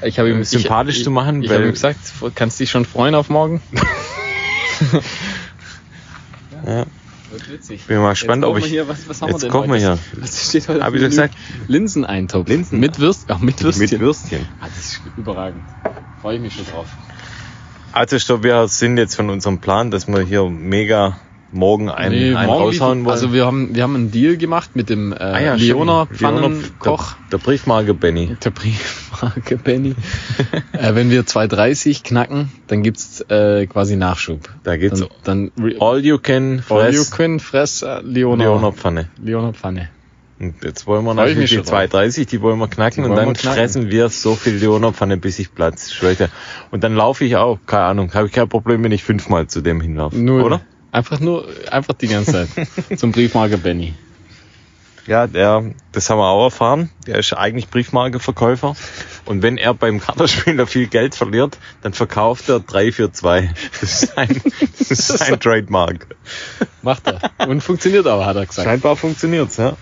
[0.04, 1.98] Ich habe ihm Sympathisch ich, zu machen, Ich, habe ihm gesagt,
[2.36, 3.60] kannst dich schon freuen auf morgen.
[6.66, 6.84] Ja.
[7.30, 7.86] Wird witzig.
[7.86, 9.76] bin mal gespannt, ob wir ich, hier, was, was haben wir jetzt denn kochen wir
[9.78, 9.98] hier.
[10.20, 11.34] Was steht heute Hab ich gesagt.
[11.68, 12.48] Linseneintopf.
[12.48, 13.34] Linsen- Mit Würstchen.
[13.34, 13.88] Auch mit Würstchen.
[13.90, 14.46] mit Würstchen.
[14.58, 15.64] Ah, das ist überragend.
[16.20, 16.88] Freue ich mich schon drauf.
[17.92, 21.18] Also stopp, wir sind jetzt von unserem Plan, dass wir hier mega
[21.52, 23.12] morgen einen, Nee, einen morgen raushauen wollen.
[23.12, 25.54] Also wir haben, wir haben einen Deal gemacht mit dem äh, Ah ja.
[25.54, 27.14] Leoner- Pfannenkoch.
[27.30, 28.36] Der, der Briefmarke Benny.
[28.44, 29.94] Der Briefmarke Benny.
[30.72, 34.48] äh, wenn wir 2,30 knacken, dann gibt's äh, quasi Nachschub.
[34.62, 38.72] Da geht's Dann, dann all you can All you fress can fress äh, Leoner, Leoner
[38.72, 39.08] Pfanne.
[39.22, 39.88] Leoner Pfanne.
[40.38, 41.90] Und jetzt wollen wir Freu natürlich die schon drauf.
[41.90, 43.58] 230, die wollen wir knacken Die und wollen dann wir knacken.
[43.58, 46.30] fressen wir so viel Leonopfanne, bis ich Platz schwöre.
[46.70, 49.60] Und dann laufe ich auch, keine Ahnung, habe ich kein Problem, wenn ich fünfmal zu
[49.60, 50.16] dem hinlaufe.
[50.16, 50.40] Null.
[50.42, 50.62] Oder?
[50.92, 52.48] Einfach nur, einfach die ganze Zeit.
[52.98, 53.94] Zum Briefmarke Benny.
[55.06, 56.90] Ja, der, das haben wir auch erfahren.
[57.06, 58.76] Der ist eigentlich Briefmarkenverkäufer.
[59.24, 63.52] Und wenn er beim Kartenspieler viel Geld verliert, dann verkauft er drei für zwei.
[63.80, 64.40] Das ist sein,
[64.78, 66.06] das ist sein Trademark.
[66.82, 67.48] Macht er.
[67.48, 68.66] Und funktioniert aber, hat er gesagt.
[68.66, 69.76] Scheinbar funktioniert's, ja.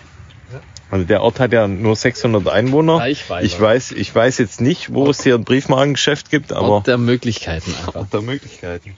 [0.90, 2.96] Also der Ort hat ja nur 600 Einwohner.
[2.96, 3.44] Reichweite.
[3.44, 6.96] Ich weiß, ich weiß jetzt nicht, wo es hier ein Briefmarkengeschäft gibt, aber Ort der
[6.96, 7.94] Möglichkeiten einfach.
[7.94, 8.94] Ort der Möglichkeiten.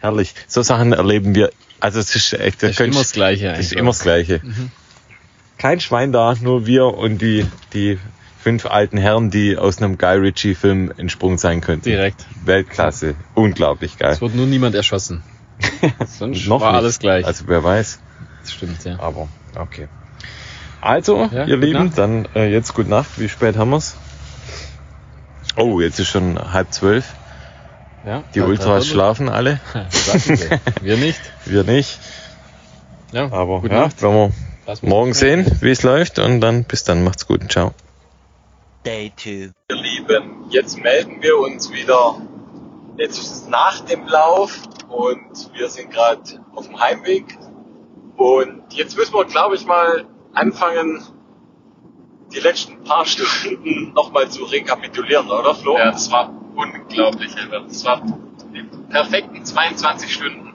[0.00, 0.34] Herrlich.
[0.46, 1.50] So Sachen erleben wir.
[1.78, 4.40] Also es ist echt, Das ist immer das Gleiche das ist immer das Gleiche.
[5.58, 7.98] Kein Schwein da, nur wir und die, die
[8.42, 11.84] fünf alten Herren, die aus einem Guy Ritchie Film entsprungen sein könnten.
[11.84, 12.24] Direkt.
[12.44, 13.14] Weltklasse.
[13.34, 14.12] Unglaublich geil.
[14.12, 15.22] Es wurde nur niemand erschossen.
[16.06, 16.78] Sonst Noch war nicht.
[16.80, 17.24] alles gleich.
[17.26, 17.98] Also wer weiß.
[18.42, 18.98] das stimmt, ja.
[18.98, 19.88] Aber okay.
[20.80, 21.98] Also, Ja, ihr Lieben, Nacht.
[21.98, 23.18] dann äh, jetzt gute Nacht.
[23.18, 23.96] Wie spät haben wir's?
[25.56, 27.04] Oh, jetzt ist schon halb zwölf.
[28.06, 29.60] Ja Die Ultras schlafen alle.
[30.82, 31.20] Wir nicht.
[31.44, 31.98] Wir nicht.
[33.12, 34.02] Ja, Aber gute ja, Nacht.
[34.02, 34.32] werden
[34.66, 36.18] wir morgen sehen, wie es läuft.
[36.18, 37.02] Und dann bis dann.
[37.02, 37.50] Macht's gut.
[37.50, 37.72] Ciao.
[38.86, 39.52] Day two.
[39.70, 42.16] Ihr Lieben, jetzt melden wir uns wieder.
[42.96, 46.20] Jetzt ist es nach dem Lauf und wir sind gerade
[46.54, 47.24] auf dem Heimweg.
[48.16, 51.02] Und jetzt müssen wir, glaube ich, mal anfangen,
[52.32, 55.76] die letzten paar Stunden nochmal zu rekapitulieren, oder Flo?
[55.76, 57.60] Ja, das war unglaublich, Alter.
[57.66, 58.02] Das war
[58.54, 60.54] die perfekten 22 Stunden.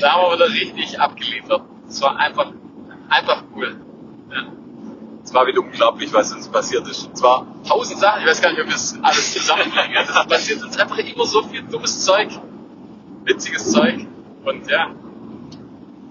[0.00, 1.62] Da haben wir wieder richtig abgeliefert.
[1.86, 2.52] Das war einfach,
[3.08, 3.80] einfach cool.
[4.30, 4.46] Ja.
[5.22, 7.06] Es war wieder unglaublich, was uns passiert ist.
[7.06, 9.96] Und zwar, Tausend Sachen, ich weiß gar nicht, ob wir das alles zusammenbringen.
[9.96, 12.30] Also es passiert uns einfach immer so viel dummes Zeug.
[13.24, 14.06] Witziges Zeug.
[14.44, 14.90] Und ja,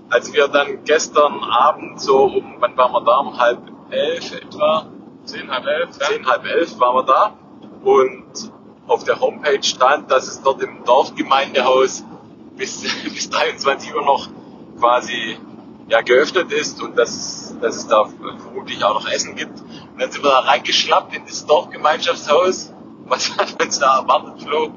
[0.09, 3.17] als wir dann gestern Abend so um, wann waren wir da?
[3.17, 4.87] Um halb elf etwa?
[5.25, 6.07] 10, halb elf, ja.
[6.07, 7.33] zehn, halb elf waren wir da
[7.83, 8.51] und
[8.89, 12.03] auf der Homepage stand, dass es dort im Dorfgemeindehaus
[12.57, 14.29] bis, bis 23 Uhr noch
[14.79, 15.37] quasi
[15.87, 19.59] ja, geöffnet ist und dass, dass es da vermutlich auch noch Essen gibt.
[19.59, 22.73] Und dann sind wir da reingeschlappt in das Dorfgemeinschaftshaus.
[23.05, 24.71] Was hat uns da erwartet, Flo?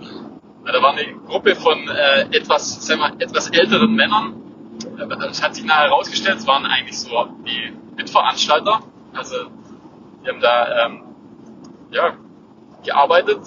[0.64, 4.34] Da war eine Gruppe von äh, etwas, sagen wir, etwas älteren Männern.
[4.98, 8.80] Äh, Es hat sich nachher herausgestellt, es waren eigentlich so die Mitveranstalter.
[9.12, 9.36] Also
[10.24, 11.02] die haben da ähm,
[11.90, 12.14] ja,
[12.84, 13.40] gearbeitet.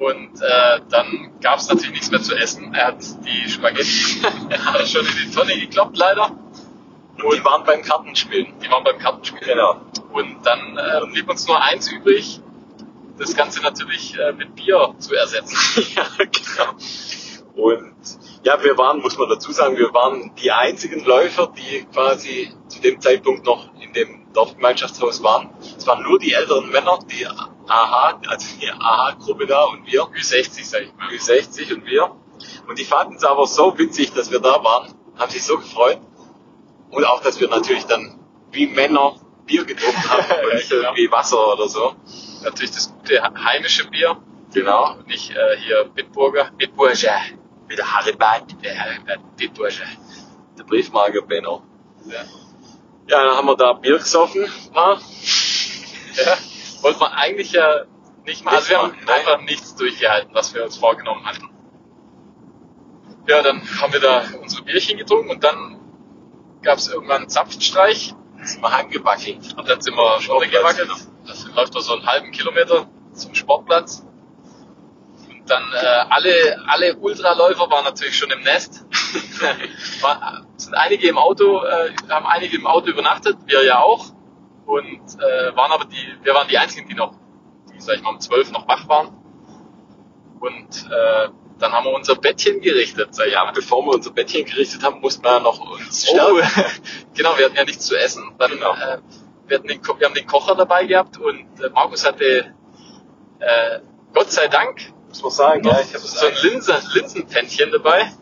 [0.00, 2.72] Und äh, dann gab es natürlich nichts mehr zu essen.
[2.72, 3.84] Er hat die Spaghetti
[4.86, 6.30] schon in die Tonne gekloppt, leider.
[7.22, 8.58] Und die waren beim Kartenspielen.
[8.64, 9.46] Die waren beim Kartenspiel.
[9.46, 9.82] Genau.
[10.10, 12.40] Und dann äh, blieb uns nur eins übrig,
[13.18, 15.58] das Ganze natürlich äh, mit Bier zu ersetzen.
[15.94, 16.72] ja, genau.
[17.54, 17.94] Und
[18.42, 22.80] ja, wir waren, muss man dazu sagen, wir waren die einzigen Läufer, die quasi zu
[22.80, 25.50] dem Zeitpunkt noch in dem Dorfgemeinschaftshaus waren.
[25.76, 27.26] Es waren nur die älteren Männer, die
[27.70, 31.08] AHA, also die AHA-Gruppe da und wir, Ü60, sag ich mal.
[31.08, 32.16] Ü60 und wir.
[32.68, 36.00] Und die fanden es aber so witzig, dass wir da waren, haben sich so gefreut.
[36.90, 38.18] Und auch, dass wir natürlich dann
[38.50, 39.14] wie Männer
[39.46, 40.82] Bier getrunken haben und nicht genau.
[40.82, 41.94] irgendwie Wasser oder so.
[42.42, 44.16] Natürlich das gute heimische Bier.
[44.52, 44.94] Genau.
[44.94, 46.50] Und nicht äh, hier Bitburger.
[46.56, 47.20] Bitburger.
[47.68, 49.86] Wieder Haribad, Der äh, Bitburger.
[50.58, 51.62] der Briefmarke Benno.
[52.06, 52.24] Ja.
[53.08, 54.46] Ja, dann haben wir da Bier gesoffen.
[54.74, 54.96] Ah,
[56.16, 56.36] ja.
[56.82, 57.84] Wollte man eigentlich ja
[58.24, 58.54] nicht mal.
[58.54, 61.48] Also wir haben einfach nichts durchgehalten, was wir uns vorgenommen hatten.
[63.26, 65.80] Ja, dann haben wir da unsere Bierchen getrunken und dann
[66.62, 68.14] gab es irgendwann einen Zapfenstreich.
[68.42, 69.54] sind wir heimgewackelt.
[69.56, 70.88] Und dann sind wir schon gewackelt.
[70.88, 74.04] Sportplatz, Das läuft noch so einen halben Kilometer zum Sportplatz.
[75.28, 78.84] Und dann äh, alle, alle Ultraläufer waren natürlich schon im Nest.
[80.00, 84.06] War, sind einige im Auto, äh, haben einige im Auto übernachtet, wir ja auch.
[84.70, 87.12] Und äh, waren aber die, wir waren die einzigen, die noch,
[87.72, 89.08] die, sag ich mal, um zwölf noch wach waren.
[90.38, 91.28] Und äh,
[91.58, 95.32] dann haben wir unser Bettchen gerichtet, Ja, bevor wir unser Bettchen gerichtet haben, mussten wir
[95.32, 96.64] ja noch uns Oh, stärken.
[97.14, 98.32] genau, wir hatten ja nichts zu essen.
[98.38, 98.72] Dann, Genau.
[98.74, 98.98] äh,
[99.48, 102.54] wir, hatten den, wir haben den Kocher dabei gehabt und äh, Markus hatte,
[103.40, 103.80] äh,
[104.14, 105.64] Gott sei Dank, muss man sagen.
[105.64, 108.12] Ja, ich habe so ein Linsen, Linsenpfännchen dabei.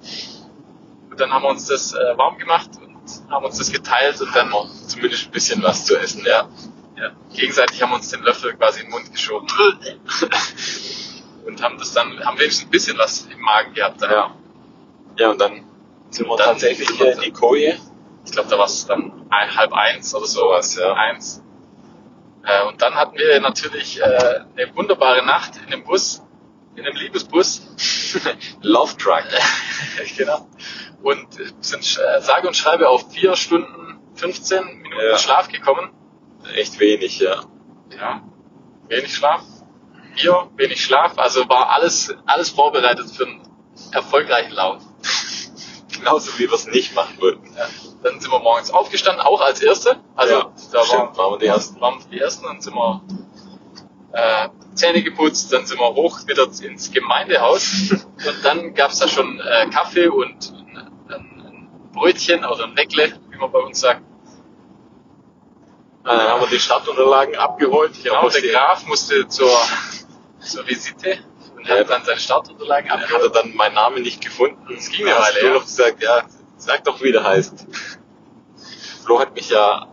[1.10, 2.87] Und dann haben wir uns das äh, warm gemacht und
[3.30, 4.52] haben uns das geteilt und dann
[4.86, 6.24] zumindest ein bisschen was zu essen.
[6.26, 6.48] Ja.
[6.96, 9.48] ja, gegenseitig haben wir uns den Löffel quasi in den Mund geschoben.
[11.46, 14.02] und haben das dann, haben wenigstens ein bisschen was im Magen gehabt.
[14.02, 14.10] Dann.
[14.10, 14.34] Ja.
[15.18, 15.64] Ja, und dann
[16.10, 17.78] sind wir Dann tatsächlich hier in die Koje.
[18.24, 20.92] Ich glaube, da war es dann ein, halb eins oder sowas, ja.
[20.92, 21.42] eins.
[22.44, 26.22] Äh, und dann hatten wir natürlich äh, eine wunderbare Nacht in dem Bus,
[26.76, 27.62] in einem Liebesbus.
[28.62, 29.24] Love Truck.
[30.16, 30.46] genau.
[31.02, 31.28] Und
[31.60, 35.18] sind äh, sage und schreibe auf vier Stunden 15 Minuten Ja.
[35.18, 35.90] Schlaf gekommen.
[36.56, 37.42] Echt wenig, ja.
[37.96, 38.22] Ja,
[38.88, 39.42] wenig Schlaf.
[40.16, 41.16] Bier, wenig Schlaf.
[41.18, 43.42] Also war alles, alles vorbereitet für einen
[43.92, 44.82] erfolgreichen Lauf.
[45.96, 47.46] Genauso wie wir es nicht machen wollten.
[47.56, 47.66] Ja.
[48.02, 49.96] Dann sind wir morgens aufgestanden, auch als Erste.
[50.16, 51.80] Also Ja, da waren, waren wir die Ersten.
[51.80, 53.02] waren wir die Ersten, dann sind wir
[54.12, 59.40] äh, Zähne geputzt, dann sind wir hoch wieder ins Gemeindehaus und dann gab's da schon
[59.40, 60.54] äh, Kaffee und
[61.98, 64.02] Brötchen oder ein Weckle, wie man bei uns sagt.
[66.04, 67.92] Dann haben wir die Startunterlagen abgeholt.
[67.92, 69.50] Ich Genau, der Graf musste zur,
[70.40, 71.18] zur Visite
[71.56, 73.34] und hat dann seine Startunterlagen Hat er abgeholt.
[73.34, 74.66] dann meinen Namen nicht gefunden.
[74.74, 75.52] Das ging eine Weile, ja.
[75.54, 76.22] noch gesagt, ja,
[76.56, 77.66] sag doch, wie der heißt.
[79.04, 79.86] Flo hat mich ja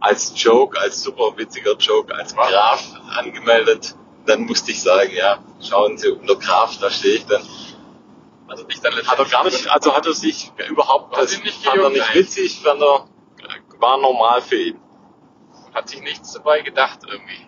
[0.00, 2.84] als Joke, als super witziger Joke, als Graf
[3.16, 3.94] angemeldet.
[4.26, 7.42] Dann musste ich sagen, ja, schauen Sie, unter Graf, da stehe ich dann.
[8.48, 11.64] Er dich dann Hat er gar nicht, also hat er sich überhaupt, das ihn nicht
[11.64, 13.08] fand er nicht witzig, fand er,
[13.78, 14.80] war normal für ihn.
[15.74, 17.46] hat sich nichts dabei gedacht irgendwie.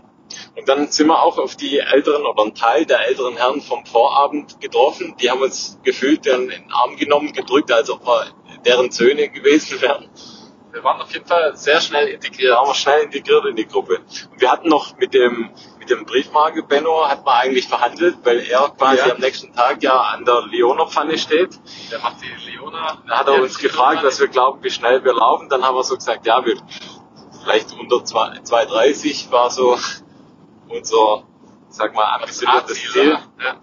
[0.57, 3.85] Und dann sind wir auch auf die älteren oder einen Teil der älteren Herren vom
[3.85, 5.15] Vorabend getroffen.
[5.21, 8.33] Die haben uns gefühlt in den Arm genommen, gedrückt, als ob wir
[8.65, 10.09] deren Söhne gewesen wären.
[10.73, 12.53] Wir waren auf jeden Fall sehr schnell integriert.
[12.53, 14.01] Da waren wir schnell integriert in die Gruppe.
[14.31, 15.51] Und wir hatten noch mit dem,
[15.85, 19.15] mit dem Briefmarke Benno hat man eigentlich verhandelt, weil er quasi Ja.
[19.15, 21.61] am nächsten Tag ja an der Leoner Pfanne steht.
[21.91, 23.03] Der macht die Leona.
[23.07, 25.49] Da hat er uns gefragt, was wir glauben, wie schnell wir laufen.
[25.51, 26.57] Dann haben wir so gesagt, ja, wir
[27.43, 29.79] vielleicht unter 2 2,30 war so
[30.69, 31.25] unser,
[31.69, 33.19] sag mal, ambitioniertes Ziel.
[33.43, 33.57] Ja.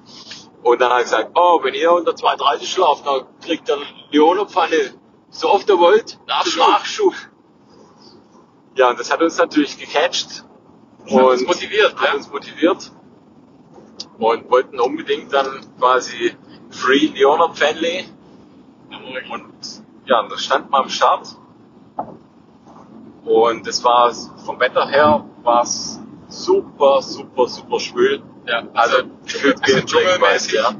[0.61, 3.79] Und dann hat er gesagt, oh, wenn ihr unter 2,30 schlaft, dann kriegt ihr
[4.11, 4.93] Leoner-Pfanne.
[5.31, 6.67] So oft ihr wollt, Nachschub.
[6.67, 7.15] Nachschub.
[8.75, 10.45] Ja, und das hat uns natürlich gecatcht.
[11.05, 12.13] Das hat uns motiviert, Hat ja.
[12.15, 12.91] uns motiviert.
[14.17, 15.47] Und wollten unbedingt dann
[15.79, 16.35] quasi
[16.69, 18.05] Free Leoner-Pfännle.
[19.31, 21.35] Und ja, und da stand man am Start.
[23.25, 24.13] Und es war
[24.45, 28.21] vom Wetter her war es super, super, super schwül.
[28.47, 30.51] Ja, Also also gefühlt wie ein Dschungelmäßig.
[30.51, 30.53] dschungelmäßig.
[30.53, 30.75] Ja.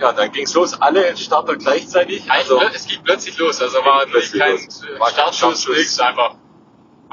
[0.00, 0.80] ja, dann ging's los.
[0.80, 2.30] Alle Starter gleichzeitig.
[2.30, 4.82] Also, Also, es ging plötzlich los, also war kein los.
[4.98, 5.68] War kein Startschuss.
[5.68, 6.35] nichts, einfach,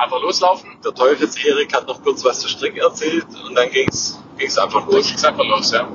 [0.04, 0.70] einfach loslaufen.
[0.84, 4.96] der Teufels-Erik hat noch kurz was zur Strecke erzählt und dann ging's, ging's einfach Dann
[4.96, 5.08] los.
[5.08, 5.88] ging's einfach los, ja.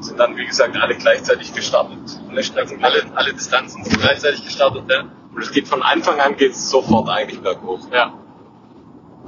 [0.00, 1.98] Sind dann, wie gesagt, alle gleichzeitig gestartet.
[2.30, 5.00] Alle Strecken, Alle, alle Distanzen sind gleichzeitig gestartet, ja.
[5.34, 7.80] Und es geht von Anfang an geht's sofort eigentlich berghoch.
[7.92, 8.12] Ja.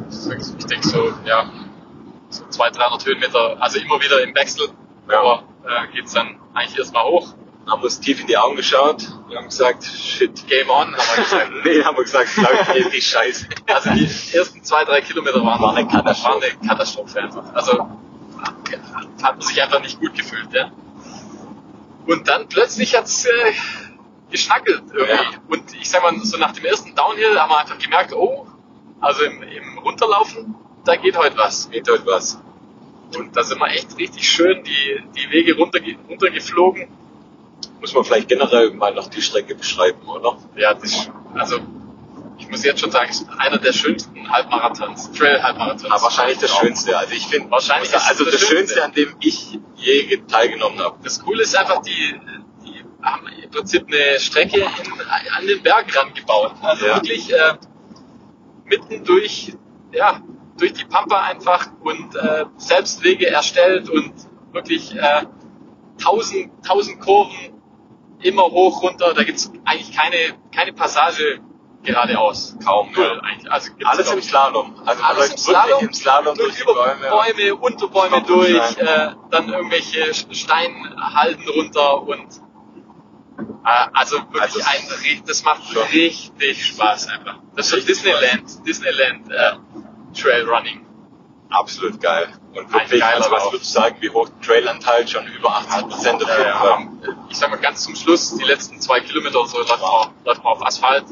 [0.08, 1.50] Ich denke so, ja,
[2.30, 4.68] so 200, 300 Höhenmeter, also immer wieder im Wechsel,
[5.10, 5.20] Ja.
[5.20, 7.34] aber äh, geht's dann eigentlich erstmal hoch.
[7.70, 10.46] Haben uns tief in die Augen geschaut und haben gesagt, shit.
[10.48, 11.52] Game on, haben wir gesagt.
[11.64, 13.46] nee, haben wir gesagt, läuft hier die Scheiße.
[13.68, 16.42] Also die ersten zwei, drei Kilometer waren, War eine Katastrophe.
[16.42, 17.54] War eine Katastrophe einfach.
[17.54, 17.88] Also
[19.22, 20.70] hat man sich einfach nicht gut gefühlt, ja.
[22.06, 23.52] Und dann plötzlich hat's äh,
[24.30, 25.12] geschnackelt irgendwie.
[25.12, 25.40] Ja.
[25.48, 28.46] Und ich sag mal, so nach dem ersten Downhill haben wir einfach gemerkt, oh,
[29.00, 30.54] also im, im Runterlaufen,
[30.84, 31.70] da geht heute was.
[31.70, 32.40] Geht heute was.
[33.16, 36.88] Und da sind wir echt richtig schön die, die Wege runterge runtergeflogen.
[37.80, 40.36] Muss man vielleicht generell mal noch die Strecke beschreiben, oder?
[40.56, 41.58] Ja, das also
[42.38, 45.82] ich muss jetzt schon sagen, es ist einer der schönsten Halbmarathons, Trail-Halbmarathons.
[45.84, 46.50] Ja, wahrscheinlich das.
[46.56, 46.96] Schönste.
[46.98, 48.84] Also ich finde, Wahrscheinlich es also das das Schönste, Schönste.
[48.84, 50.98] an dem ich je ge- teilgenommen habe.
[51.04, 52.20] Das Coole ist einfach, die,
[52.64, 56.52] die haben im Prinzip eine Strecke in, an den Berg rangebaut.
[56.62, 56.94] Also Ja.
[56.96, 57.54] wirklich äh,
[58.64, 59.52] mitten durch,
[59.92, 60.20] ja,
[60.58, 64.12] durch die Pampa einfach und äh, selbst Wege erstellt und
[64.52, 65.24] wirklich äh,
[66.02, 67.59] tausend, tausend Kurven
[68.22, 69.14] immer hoch, runter.
[69.14, 70.16] Da gibt's eigentlich keine,
[70.54, 71.40] keine Passage
[71.82, 72.56] geradeaus.
[72.64, 73.20] Kaum, Null ja.
[73.22, 73.50] eigentlich.
[73.50, 74.74] Also Alles im Slalom.
[74.84, 77.54] Also alles im Slalom, im Slalom durch über Bäume.
[77.56, 82.26] Unter Bäume durch, äh, dann irgendwelche Steinhalden runter und
[83.64, 85.82] äh, also wirklich Also ein, das macht schon.
[85.84, 87.38] richtig Spaß einfach.
[87.56, 89.52] Das ist so Richtig Disneyland, Disneyland äh,
[90.14, 90.86] Trailrunning.
[91.50, 92.28] Absolut geil.
[92.54, 96.22] Und wirklich, also was würdest du sagen, wie hoch der Trailanteil schon über 80 Prozent
[96.22, 96.44] dafür?
[96.46, 96.88] Ja, ja.
[97.28, 100.44] Ich sag mal ganz zum Schluss, die letzten zwei Kilometer oder so läuft man, läuft
[100.44, 101.04] man auf Asphalt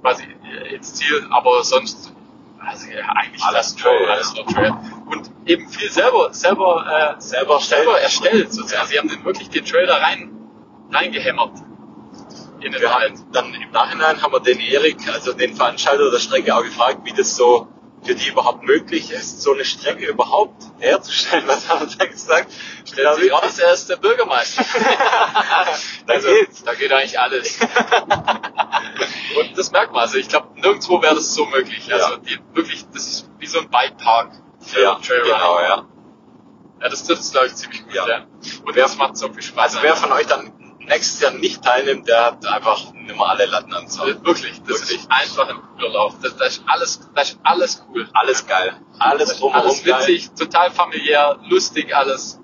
[0.00, 2.12] quasi äh, ins Ziel, aber sonst
[2.60, 4.72] also eigentlich Alles Trail, alles nur Trail.
[5.06, 8.52] Und eben viel selber, selber, äh, Selber selber erstellt.
[8.52, 8.88] sozusagen.
[8.88, 10.30] Sie haben den, wirklich den Trail da rein,
[10.92, 11.52] reingehämmert.
[12.60, 13.14] In den Wald.
[13.32, 17.12] dann im Nachhinein haben wir den Erik, also den Veranstalter der Strecke, auch gefragt, wie
[17.12, 17.68] das so
[18.08, 21.46] für die überhaupt möglich ist, so eine Strecke überhaupt herzustellen.
[21.46, 22.50] Was haben wir da gesagt?
[22.86, 24.64] Stellt Ja, sich raus, er ist der Bürgermeister.
[26.06, 26.64] Da also, geht's.
[26.64, 27.58] Da geht eigentlich alles.
[29.38, 30.00] Und das merkt man.
[30.00, 31.92] Also ich glaube, nirgendwo wäre das so möglich.
[31.92, 35.34] Also die, wirklich, das ist wie so ein Bikepark für Ja, Trailrunning.
[35.34, 35.86] genau, ja.
[36.80, 37.94] Ja, das trifft es, glaube ich, ziemlich gut.
[37.94, 38.08] Ja.
[38.08, 38.26] Ja.
[38.64, 39.74] Und das macht so viel Spaß.
[39.74, 43.46] Also wer von euch dann nächstes Jahr nicht teilnimmt, der hat einfach nicht mehr alle
[43.46, 44.24] Latten am Zaun.
[44.24, 45.00] Wirklich, das Wirklich.
[45.00, 46.14] ist einfach ein cooler Lauf.
[46.22, 48.08] Das, das, ist alles, das ist alles cool.
[48.12, 48.80] Alles geil.
[48.98, 52.40] Alles drumherum alles witzig, total familiär, lustig alles.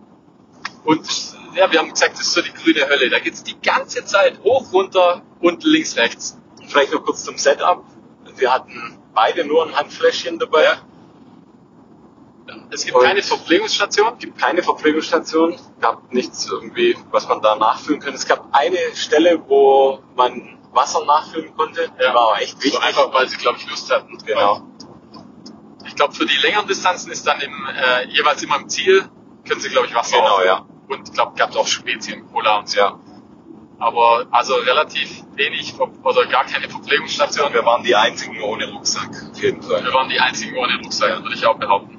[0.85, 1.07] Und
[1.55, 3.11] ja, wir haben gesagt, das ist so die grüne Hölle.
[3.11, 6.39] Da geht's die ganze Zeit hoch, runter und links, rechts.
[6.59, 6.69] geil.
[6.69, 7.85] Vielleicht noch kurz zum Setup.
[8.37, 10.77] Wir hatten beide nur ein Handfläschchen dabei.
[12.75, 14.19] Es gibt Und- keine Verpflegungsstation.
[14.19, 18.17] gibt keine Verpflegungsstation, gab nichts irgendwie, was man da nachfüllen könnte.
[18.17, 21.89] Es gab eine Stelle, wo man Wasser nachfüllen konnte.
[21.89, 22.83] Die war aber echt So wichtig.
[22.83, 24.19] einfach, weil sie, glaube ich, Lust hatten.
[24.27, 24.63] Genau.
[25.87, 29.09] Ich glaube, für die längeren Distanzen ist dann im, äh, jeweils immer im Ziel,
[29.47, 30.49] können sie, glaube ich, Wasser Genau, auffüllen.
[30.49, 30.67] ja.
[30.89, 32.79] Und ich glaube, gab es auch Spezien, Cola und so.
[32.79, 32.99] Ja.
[33.79, 37.53] Aber also relativ wenig oder gar keine Verpflegungsstation.
[37.53, 39.11] Wir waren die einzigen ohne Rucksack.
[39.33, 39.85] Auf jeden Fall.
[39.85, 41.99] Wir waren die einzigen ohne Rucksack, würde ich auch behaupten.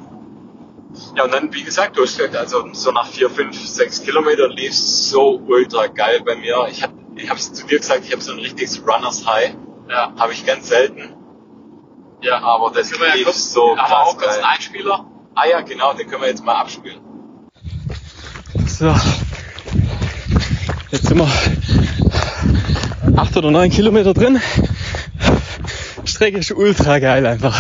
[1.15, 4.51] Ja, und dann, wie gesagt, du hast gesagt, also so nach vier, fünf, sechs Kilometern
[4.51, 6.67] lief es so ultra geil bei mir.
[6.69, 9.55] Ich habe ich hab's zu dir gesagt, ich habe so ein richtiges Runners High.
[9.89, 11.13] Ja, Habe ich ganz selten.
[12.21, 12.39] ja.
[12.41, 14.51] Aber das wir ja lief kurz, so krass auch kurz einen geil.
[14.55, 15.05] Einspieler.
[15.36, 16.99] Ah ja, genau, den können wir jetzt mal abspielen.
[18.67, 18.93] So.
[20.91, 21.27] Jetzt sind wir
[23.17, 24.41] acht oder neun Kilometer drin.
[26.05, 27.60] Strecke ist ultra geil einfach.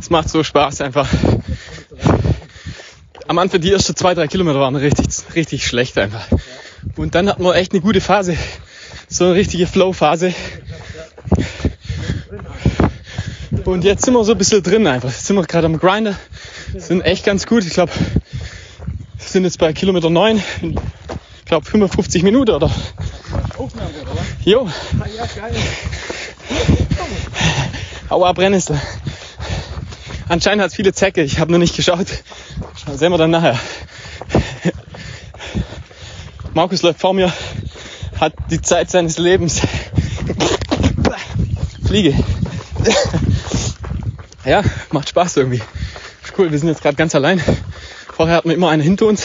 [0.00, 1.08] Es macht so Spaß einfach.
[3.32, 6.26] Am Anfang die ersten zwei, drei Kilometer waren richtig, richtig schlecht einfach.
[6.96, 8.36] Und dann hatten wir echt eine gute Phase.
[9.08, 10.34] So eine richtige Flow-Phase.
[13.64, 15.08] Und jetzt sind wir so ein bisschen drin einfach.
[15.08, 16.14] Jetzt sind wir gerade am Grinder.
[16.76, 17.64] Sind echt ganz gut.
[17.64, 17.90] Ich glaube,
[19.16, 22.70] sind jetzt bei Kilometer 9, ich glaube 55 Minuten oder?
[24.44, 24.68] Jo.
[28.10, 28.78] Aua, Brennnessel.
[30.28, 32.08] Anscheinend hat es viele Zecke, ich habe nur nicht geschaut.
[32.86, 33.58] Das sehen wir dann nachher.
[36.54, 37.32] Markus läuft vor mir,
[38.20, 39.60] hat die Zeit seines Lebens.
[41.86, 42.14] Fliege.
[44.44, 45.62] Ja, macht Spaß irgendwie.
[46.24, 47.40] Ist cool, wir sind jetzt gerade ganz allein.
[48.14, 49.24] Vorher hatten wir immer einen hinter uns.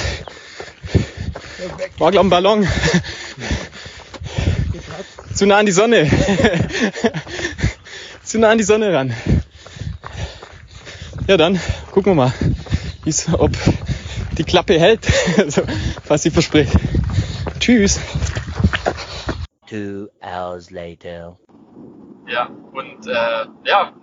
[1.98, 2.68] War, glaub ein Ballon.
[5.34, 6.10] Zu nah an die Sonne.
[8.24, 9.14] Zu nah an die Sonne ran.
[11.28, 11.60] Ja, dann
[11.92, 12.34] gucken wir mal,
[13.08, 13.52] wie's, ob
[14.38, 15.64] die Klappe hält, also,
[16.08, 16.74] was sie verspricht.
[17.60, 18.00] Tschüss.
[19.68, 21.38] Two hours later.
[22.28, 23.94] Ja, und äh, ja,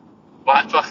[0.44, 0.86] war einfach,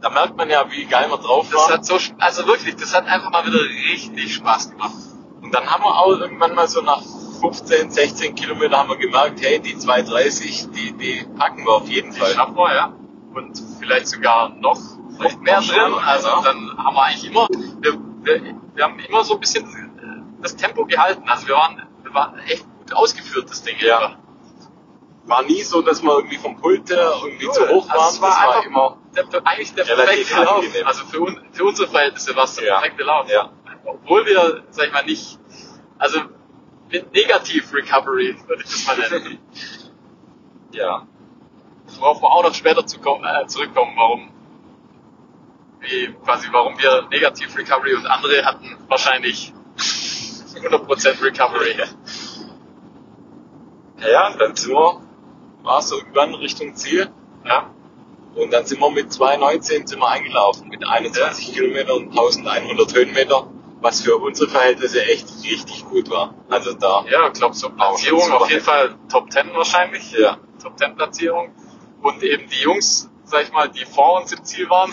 [0.00, 1.72] Da merkt man ja, wie geil wir drauf das waren.
[1.74, 3.60] hat so, also wirklich, das hat einfach mal wieder
[3.92, 4.94] richtig Spaß gemacht.
[5.40, 7.02] Und dann haben wir auch irgendwann mal so nach
[7.40, 12.12] 15, 16 Kilometern haben wir gemerkt, hey, die 230, die, die packen wir auf jeden
[12.12, 12.32] Die Fall.
[12.34, 12.92] schaffen wir, ja.
[13.34, 14.78] Und vielleicht sogar noch,
[15.22, 15.94] Vielleicht mehr drin.
[16.04, 17.48] Also dann haben wir eigentlich immer,
[17.80, 21.28] wir, wir, wir haben immer so ein bisschen äh, das Tempo gehalten.
[21.28, 23.76] Also wir waren, wir waren echt gut ausgeführt, das Ding.
[23.80, 23.98] Ja.
[23.98, 24.16] einfach.
[25.24, 28.08] War nie so, dass wir irgendwie vom Pult her irgendwie zu hoch Also waren.
[28.10, 30.56] es war das war immer, der, eigentlich der perfekte Lauf.
[30.56, 30.86] angenehm.
[30.86, 32.74] Also für, un, für unsere Verhältnisse war es der Ja.
[32.80, 33.30] perfekte Lauf.
[33.30, 33.50] Ja.
[33.84, 35.38] Obwohl wir, sag ich mal, nicht,
[35.98, 36.20] also
[36.90, 39.38] mit Negativ Recovery würde ich das mal nennen.
[40.72, 41.06] ja.
[41.98, 44.31] Worauf wir auch noch später zu kommen, äh, zurückkommen, warum
[45.82, 49.52] wie, quasi warum wir Negativ Recovery und andere hatten wahrscheinlich
[50.54, 51.74] 100% Recovery.
[54.00, 55.00] Ja, ja, und dann sind wir,
[55.62, 57.10] war es so irgendwann Richtung Ziel.
[57.44, 57.70] Ja.
[58.34, 63.46] Und dann sind wir mit 2,19 sind wir eingelaufen, mit 21 Kilometern und 1100 Höhenmeter,
[63.80, 66.34] was für unsere Verhältnisse echt richtig gut war.
[66.48, 70.12] Also da, Ja, ich glaube so Platzierung auf jeden Fall Top 10 wahrscheinlich.
[70.12, 70.38] Ja.
[70.62, 71.54] Top 10 Platzierung.
[72.00, 74.92] Und eben die Jungs, sag ich mal, die vor uns im Ziel waren,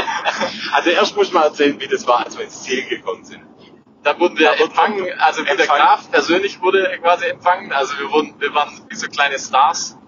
[0.72, 3.42] also erst muss ich mal erzählen, wie das war, als wir ins Ziel gekommen sind.
[4.02, 5.82] da wurden wir wird empfangen, also wie der empfangen.
[5.82, 7.70] Graf persönlich wurde quasi empfangen.
[7.72, 9.98] Also wir wurden, wir waren wie so kleine Stars.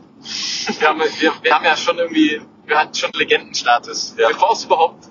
[0.79, 4.15] Wir haben, wir, wir haben ja schon irgendwie, wir hatten schon Legendenstatus.
[4.17, 4.29] Ja.
[4.29, 5.05] Bevor es überhaupt,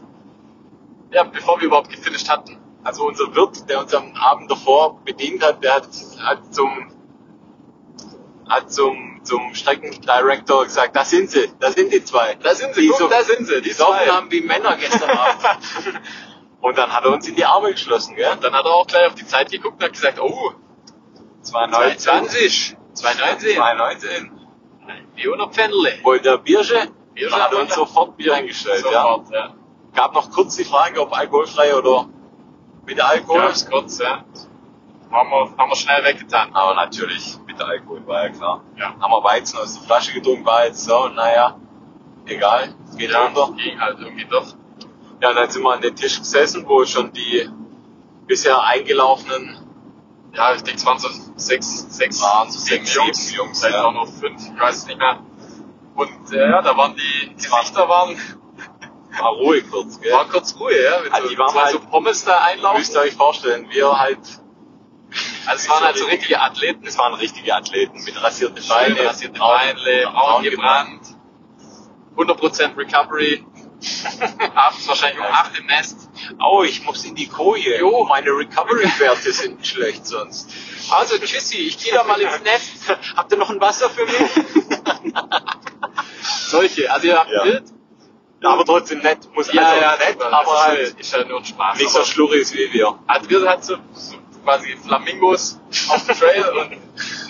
[1.11, 2.57] ja, bevor wir überhaupt gefinisht hatten.
[2.83, 5.87] Also unser Wirt, der uns am Abend davor bedient hat, der hat,
[6.23, 6.91] hat zum,
[8.49, 12.35] hat zum, zum Streckendirektor gesagt, da sind sie, da sind die zwei.
[12.35, 14.07] Da sind sie, die guck, so, da sind sie, die zwei.
[14.07, 15.43] haben wie Männer gestern Abend.
[16.61, 18.31] Und dann hat er uns in die Arme geschlossen, gell?
[18.31, 20.53] Und dann hat er auch gleich auf die Zeit geguckt und hat gesagt, oh,
[21.41, 24.31] 220, 219, 219.
[25.15, 25.97] wie ohne Pfändle.
[26.03, 26.87] Wollt ihr Biersche?
[27.15, 29.01] Biersche Dann hat uns sofort Bier hingestellt, ja.
[29.01, 29.55] Sofort, ja.
[29.95, 32.07] Gab noch kurz die Frage, ob alkoholfrei oder
[32.85, 33.41] mit Alkohol.
[33.41, 34.23] Ganz kurz, ja.
[35.11, 36.53] Haben wir, haben wir schnell weggetan.
[36.53, 38.61] Aber natürlich mit Alkohol, war ja klar.
[38.77, 38.95] Ja.
[38.99, 41.57] Haben wir Weizen aus der Flasche getrunken, war jetzt so, naja,
[42.25, 43.53] egal, geht Ja, runter.
[43.57, 44.47] ging halt irgendwie doch.
[45.21, 47.49] Ja, und dann sind wir an den Tisch gesessen, wo schon die
[48.27, 49.57] bisher eingelaufenen
[50.33, 53.59] ja, ich denke, es waren so sechs, sechs, Waren so sieben sechs, Jungs, sieben Jungs,
[53.59, 53.83] vielleicht ja.
[53.83, 55.19] auch noch fünf, ich weiß es nicht mehr.
[55.93, 58.15] Und äh, ja, da waren die Gesichter waren,
[59.19, 60.13] War ruhig kurz, gell?
[60.13, 62.77] war kurz Ruhe, ja, mit Ah, so, die waren halt- so Pommes da Ihr einlaufen.
[62.79, 64.19] müsst euch vorstellen, wir halt,
[65.45, 69.09] Also es waren halt so richtige Athleten, das waren richtige Athleten mit rasierten Beine, Beine,
[69.09, 71.01] rasierte Beine, braun gebrannt,
[72.15, 73.45] 100% Recovery,
[74.55, 76.09] abends wahrscheinlich um 8 im Nest.
[76.39, 77.79] Oh, ich muss in die Koje.
[77.79, 78.05] Jo.
[78.07, 80.51] meine Recovery-Werte sind schlecht sonst.
[80.91, 82.95] Also tschüssi, ich gehe da mal ins Nest.
[83.15, 85.11] Habt ihr noch ein Wasser für mich?
[86.47, 87.43] Solche, also ja, Ja.
[87.45, 87.63] wild.
[88.43, 89.19] Ja, aber trotzdem nett.
[89.35, 91.77] Muss Ja, also ja, nett, aber halt ist, ja nur ein Spaß.
[91.77, 92.97] nicht so schlurrig wie wir.
[93.07, 96.77] Adrian hat so, so quasi Flamingos auf dem Trail und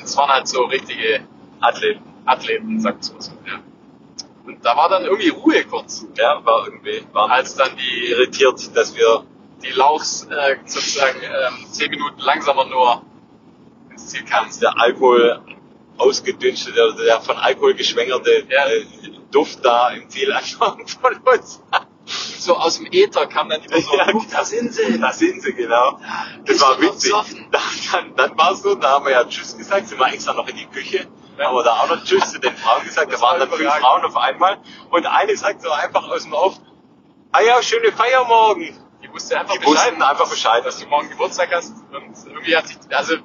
[0.03, 1.22] es waren halt so richtige
[1.59, 2.01] Athleten.
[2.26, 3.14] Athleten, sagt so.
[3.20, 3.59] so ja.
[4.45, 8.76] Und da war dann irgendwie Ruhe kurz, Ja, war irgendwie, waren als dann die, irritiert,
[8.76, 9.24] dass wir,
[9.64, 13.03] die Lauchs äh, sozusagen ähm, 10 Minuten langsamer nur
[13.91, 14.47] ins Ziel kamen.
[14.47, 15.39] als der Alkohol
[15.97, 18.66] ausgedünstet, der, der von Alkohol geschwängerte Ja.
[18.68, 18.86] äh,
[19.32, 21.62] Duft da im Ziel angefangen von uns.
[22.41, 24.99] So aus dem Äther kam dann immer so, Ja, "Guck, da sind sie.
[24.99, 25.99] Da sind sie, genau.
[26.45, 27.12] Das Ich war witzig.
[27.51, 30.34] Dann, dann, dann war es so, da haben wir ja Tschüss gesagt, sind wir extra
[30.34, 31.07] noch in die Küche,
[31.38, 31.45] Ja.
[31.47, 33.57] haben wir da auch noch Tschüss zu den Frauen gesagt, Das da waren war dann
[33.57, 33.72] fünf.
[33.76, 34.57] Frauen auf einmal
[34.89, 36.55] und eine sagt so einfach aus dem Off,
[37.32, 38.76] ah ja, schöne Feier morgen.
[39.03, 40.66] Die wusste einfach Die Bescheid, wussten einfach Bescheid.
[40.66, 41.74] dass du morgen Geburtstag hast.
[41.91, 43.16] Und irgendwie hat sich, also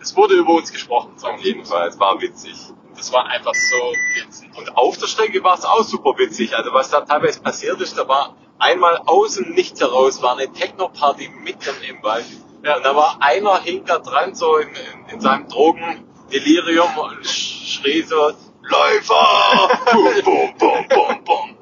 [0.00, 1.14] es wurde über uns gesprochen.
[1.22, 2.54] Auf jeden Fall, es war witzig.
[2.96, 3.76] Das war einfach so
[4.14, 4.50] witzig.
[4.56, 6.56] Und auf der Strecke war es auch super witzig.
[6.56, 10.50] Also was da teilweise passiert ist, da war einmal aus dem Nichts heraus, war eine
[10.52, 12.24] Techno-Party mitten im Wald.
[12.64, 12.76] Ja.
[12.78, 17.80] Und da war einer hing da dran, so in, in, in seinem Drogendelirium und sch-
[17.80, 18.32] schrie so,
[18.62, 19.68] Läufer!
[19.92, 21.56] bum, bum, bum, bum, bum.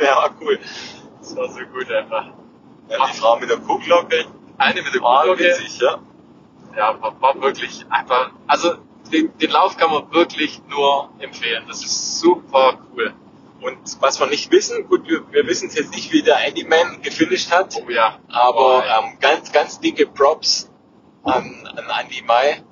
[0.00, 0.58] Ja, war cool.
[1.20, 2.26] Das war so gut einfach.
[2.88, 4.24] Ja, die Frau mit der Kuhglocke
[4.56, 5.98] Eine mit der war Kuhglocke, witzig, ja.
[6.76, 8.76] ja, war, war wirklich einfach, also
[9.10, 11.64] den, den Lauf kann man wirklich nur empfehlen.
[11.68, 13.14] Das ist super cool.
[13.60, 17.00] Und was wir nicht wissen, gut, wir, wir wissen jetzt nicht, wie der Andy Man
[17.02, 17.74] gefinisht hat.
[17.84, 18.18] Oh ja.
[18.28, 19.00] Aber Oh, ja.
[19.00, 20.70] ähm, ganz, ganz dicke Props
[21.24, 22.62] an, an Andy Mai.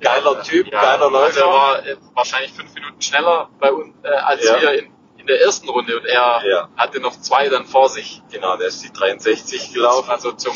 [0.00, 1.24] Geiler Typ, geiler Läufer.
[1.26, 4.60] Also er war äh, wahrscheinlich fünf Minuten schneller bei uns äh, als Ja.
[4.60, 6.68] wir in, in der ersten Runde und er Ja.
[6.76, 8.22] hatte noch zwei dann vor sich.
[8.30, 10.10] Genau, der ist die 63 gelaufen.
[10.10, 10.54] Also zum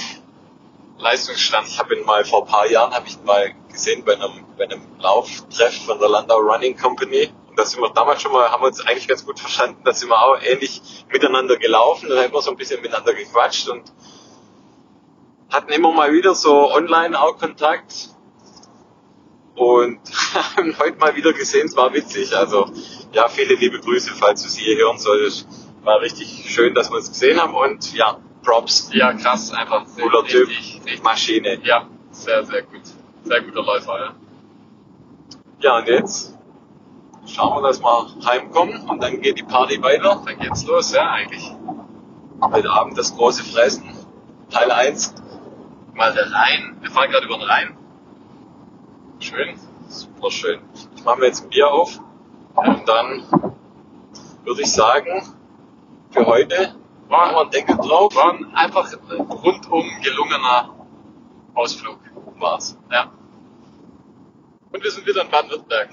[0.99, 1.69] Leistungsstand.
[1.69, 4.45] Ich habe ihn mal vor ein paar Jahren habe ich ihn mal gesehen bei einem,
[4.57, 7.31] bei einem Lauftreff von der Landau Running Company.
[7.49, 9.93] Und da sind wir damals schon mal, haben wir uns eigentlich ganz gut verstanden, da
[9.93, 12.09] sind wir auch ähnlich miteinander gelaufen.
[12.09, 13.93] Da haben wir so ein bisschen miteinander gequatscht und
[15.51, 18.11] hatten immer mal wieder so online auch Kontakt.
[19.55, 20.01] Und
[20.57, 22.37] haben heute mal wieder gesehen, es war witzig.
[22.37, 22.71] Also
[23.13, 25.47] ja, viele liebe Grüße, falls du sie hier hören solltest.
[25.83, 28.91] War richtig schön, dass wir uns gesehen haben und ja, Props.
[28.93, 30.49] Ja, krass, einfach Cooler Typ.
[30.49, 31.03] richtig, richtig.
[31.03, 31.61] Maschine.
[31.65, 32.83] Ja, sehr, sehr gut.
[33.25, 34.15] Sehr guter Läufer, ja.
[35.61, 36.39] Ja, und jetzt
[37.27, 40.23] schauen wir, dass wir heimkommen und dann geht die Party weiter.
[40.25, 41.53] Dann geht's los, ja, eigentlich.
[42.41, 43.85] Heute Abend das große Fressen.
[44.51, 45.15] Teil 1.
[45.95, 46.77] Mal der Rhein.
[46.81, 47.77] Wir fahren gerade über den Rhein.
[49.19, 49.59] Schön.
[49.89, 50.61] Super schön.
[50.97, 52.01] Ich mache mir jetzt ein Bier auf
[52.55, 53.25] und dann
[54.45, 55.35] würde ich sagen,
[56.11, 56.75] für heute
[57.09, 58.15] machen wir War, einen Deckel drauf.
[58.15, 60.71] war ein einfach rundum gelungener
[61.55, 61.99] Ausflug.
[62.21, 62.77] Bochum war's.
[62.91, 63.13] Ja.
[64.73, 65.91] Und wir sind wieder in Baden-Württemberg.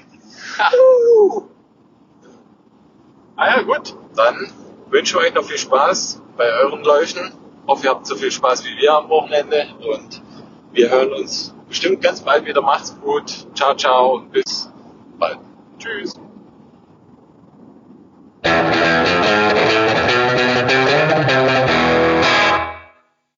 [0.60, 1.42] uh.
[3.36, 3.96] ah ja, gut.
[4.16, 4.52] Dann
[4.90, 7.32] wünsche ich euch noch viel Spaß bei euren Läufen.
[7.68, 10.22] Hoffe, ihr habt so viel Spaß wie wir am Wochenende und
[10.72, 12.62] wir hören uns bestimmt ganz bald wieder.
[12.62, 13.48] Macht's gut.
[13.56, 14.72] Ciao, ciao und bis
[15.18, 15.40] bald.
[15.80, 16.14] Tschüss.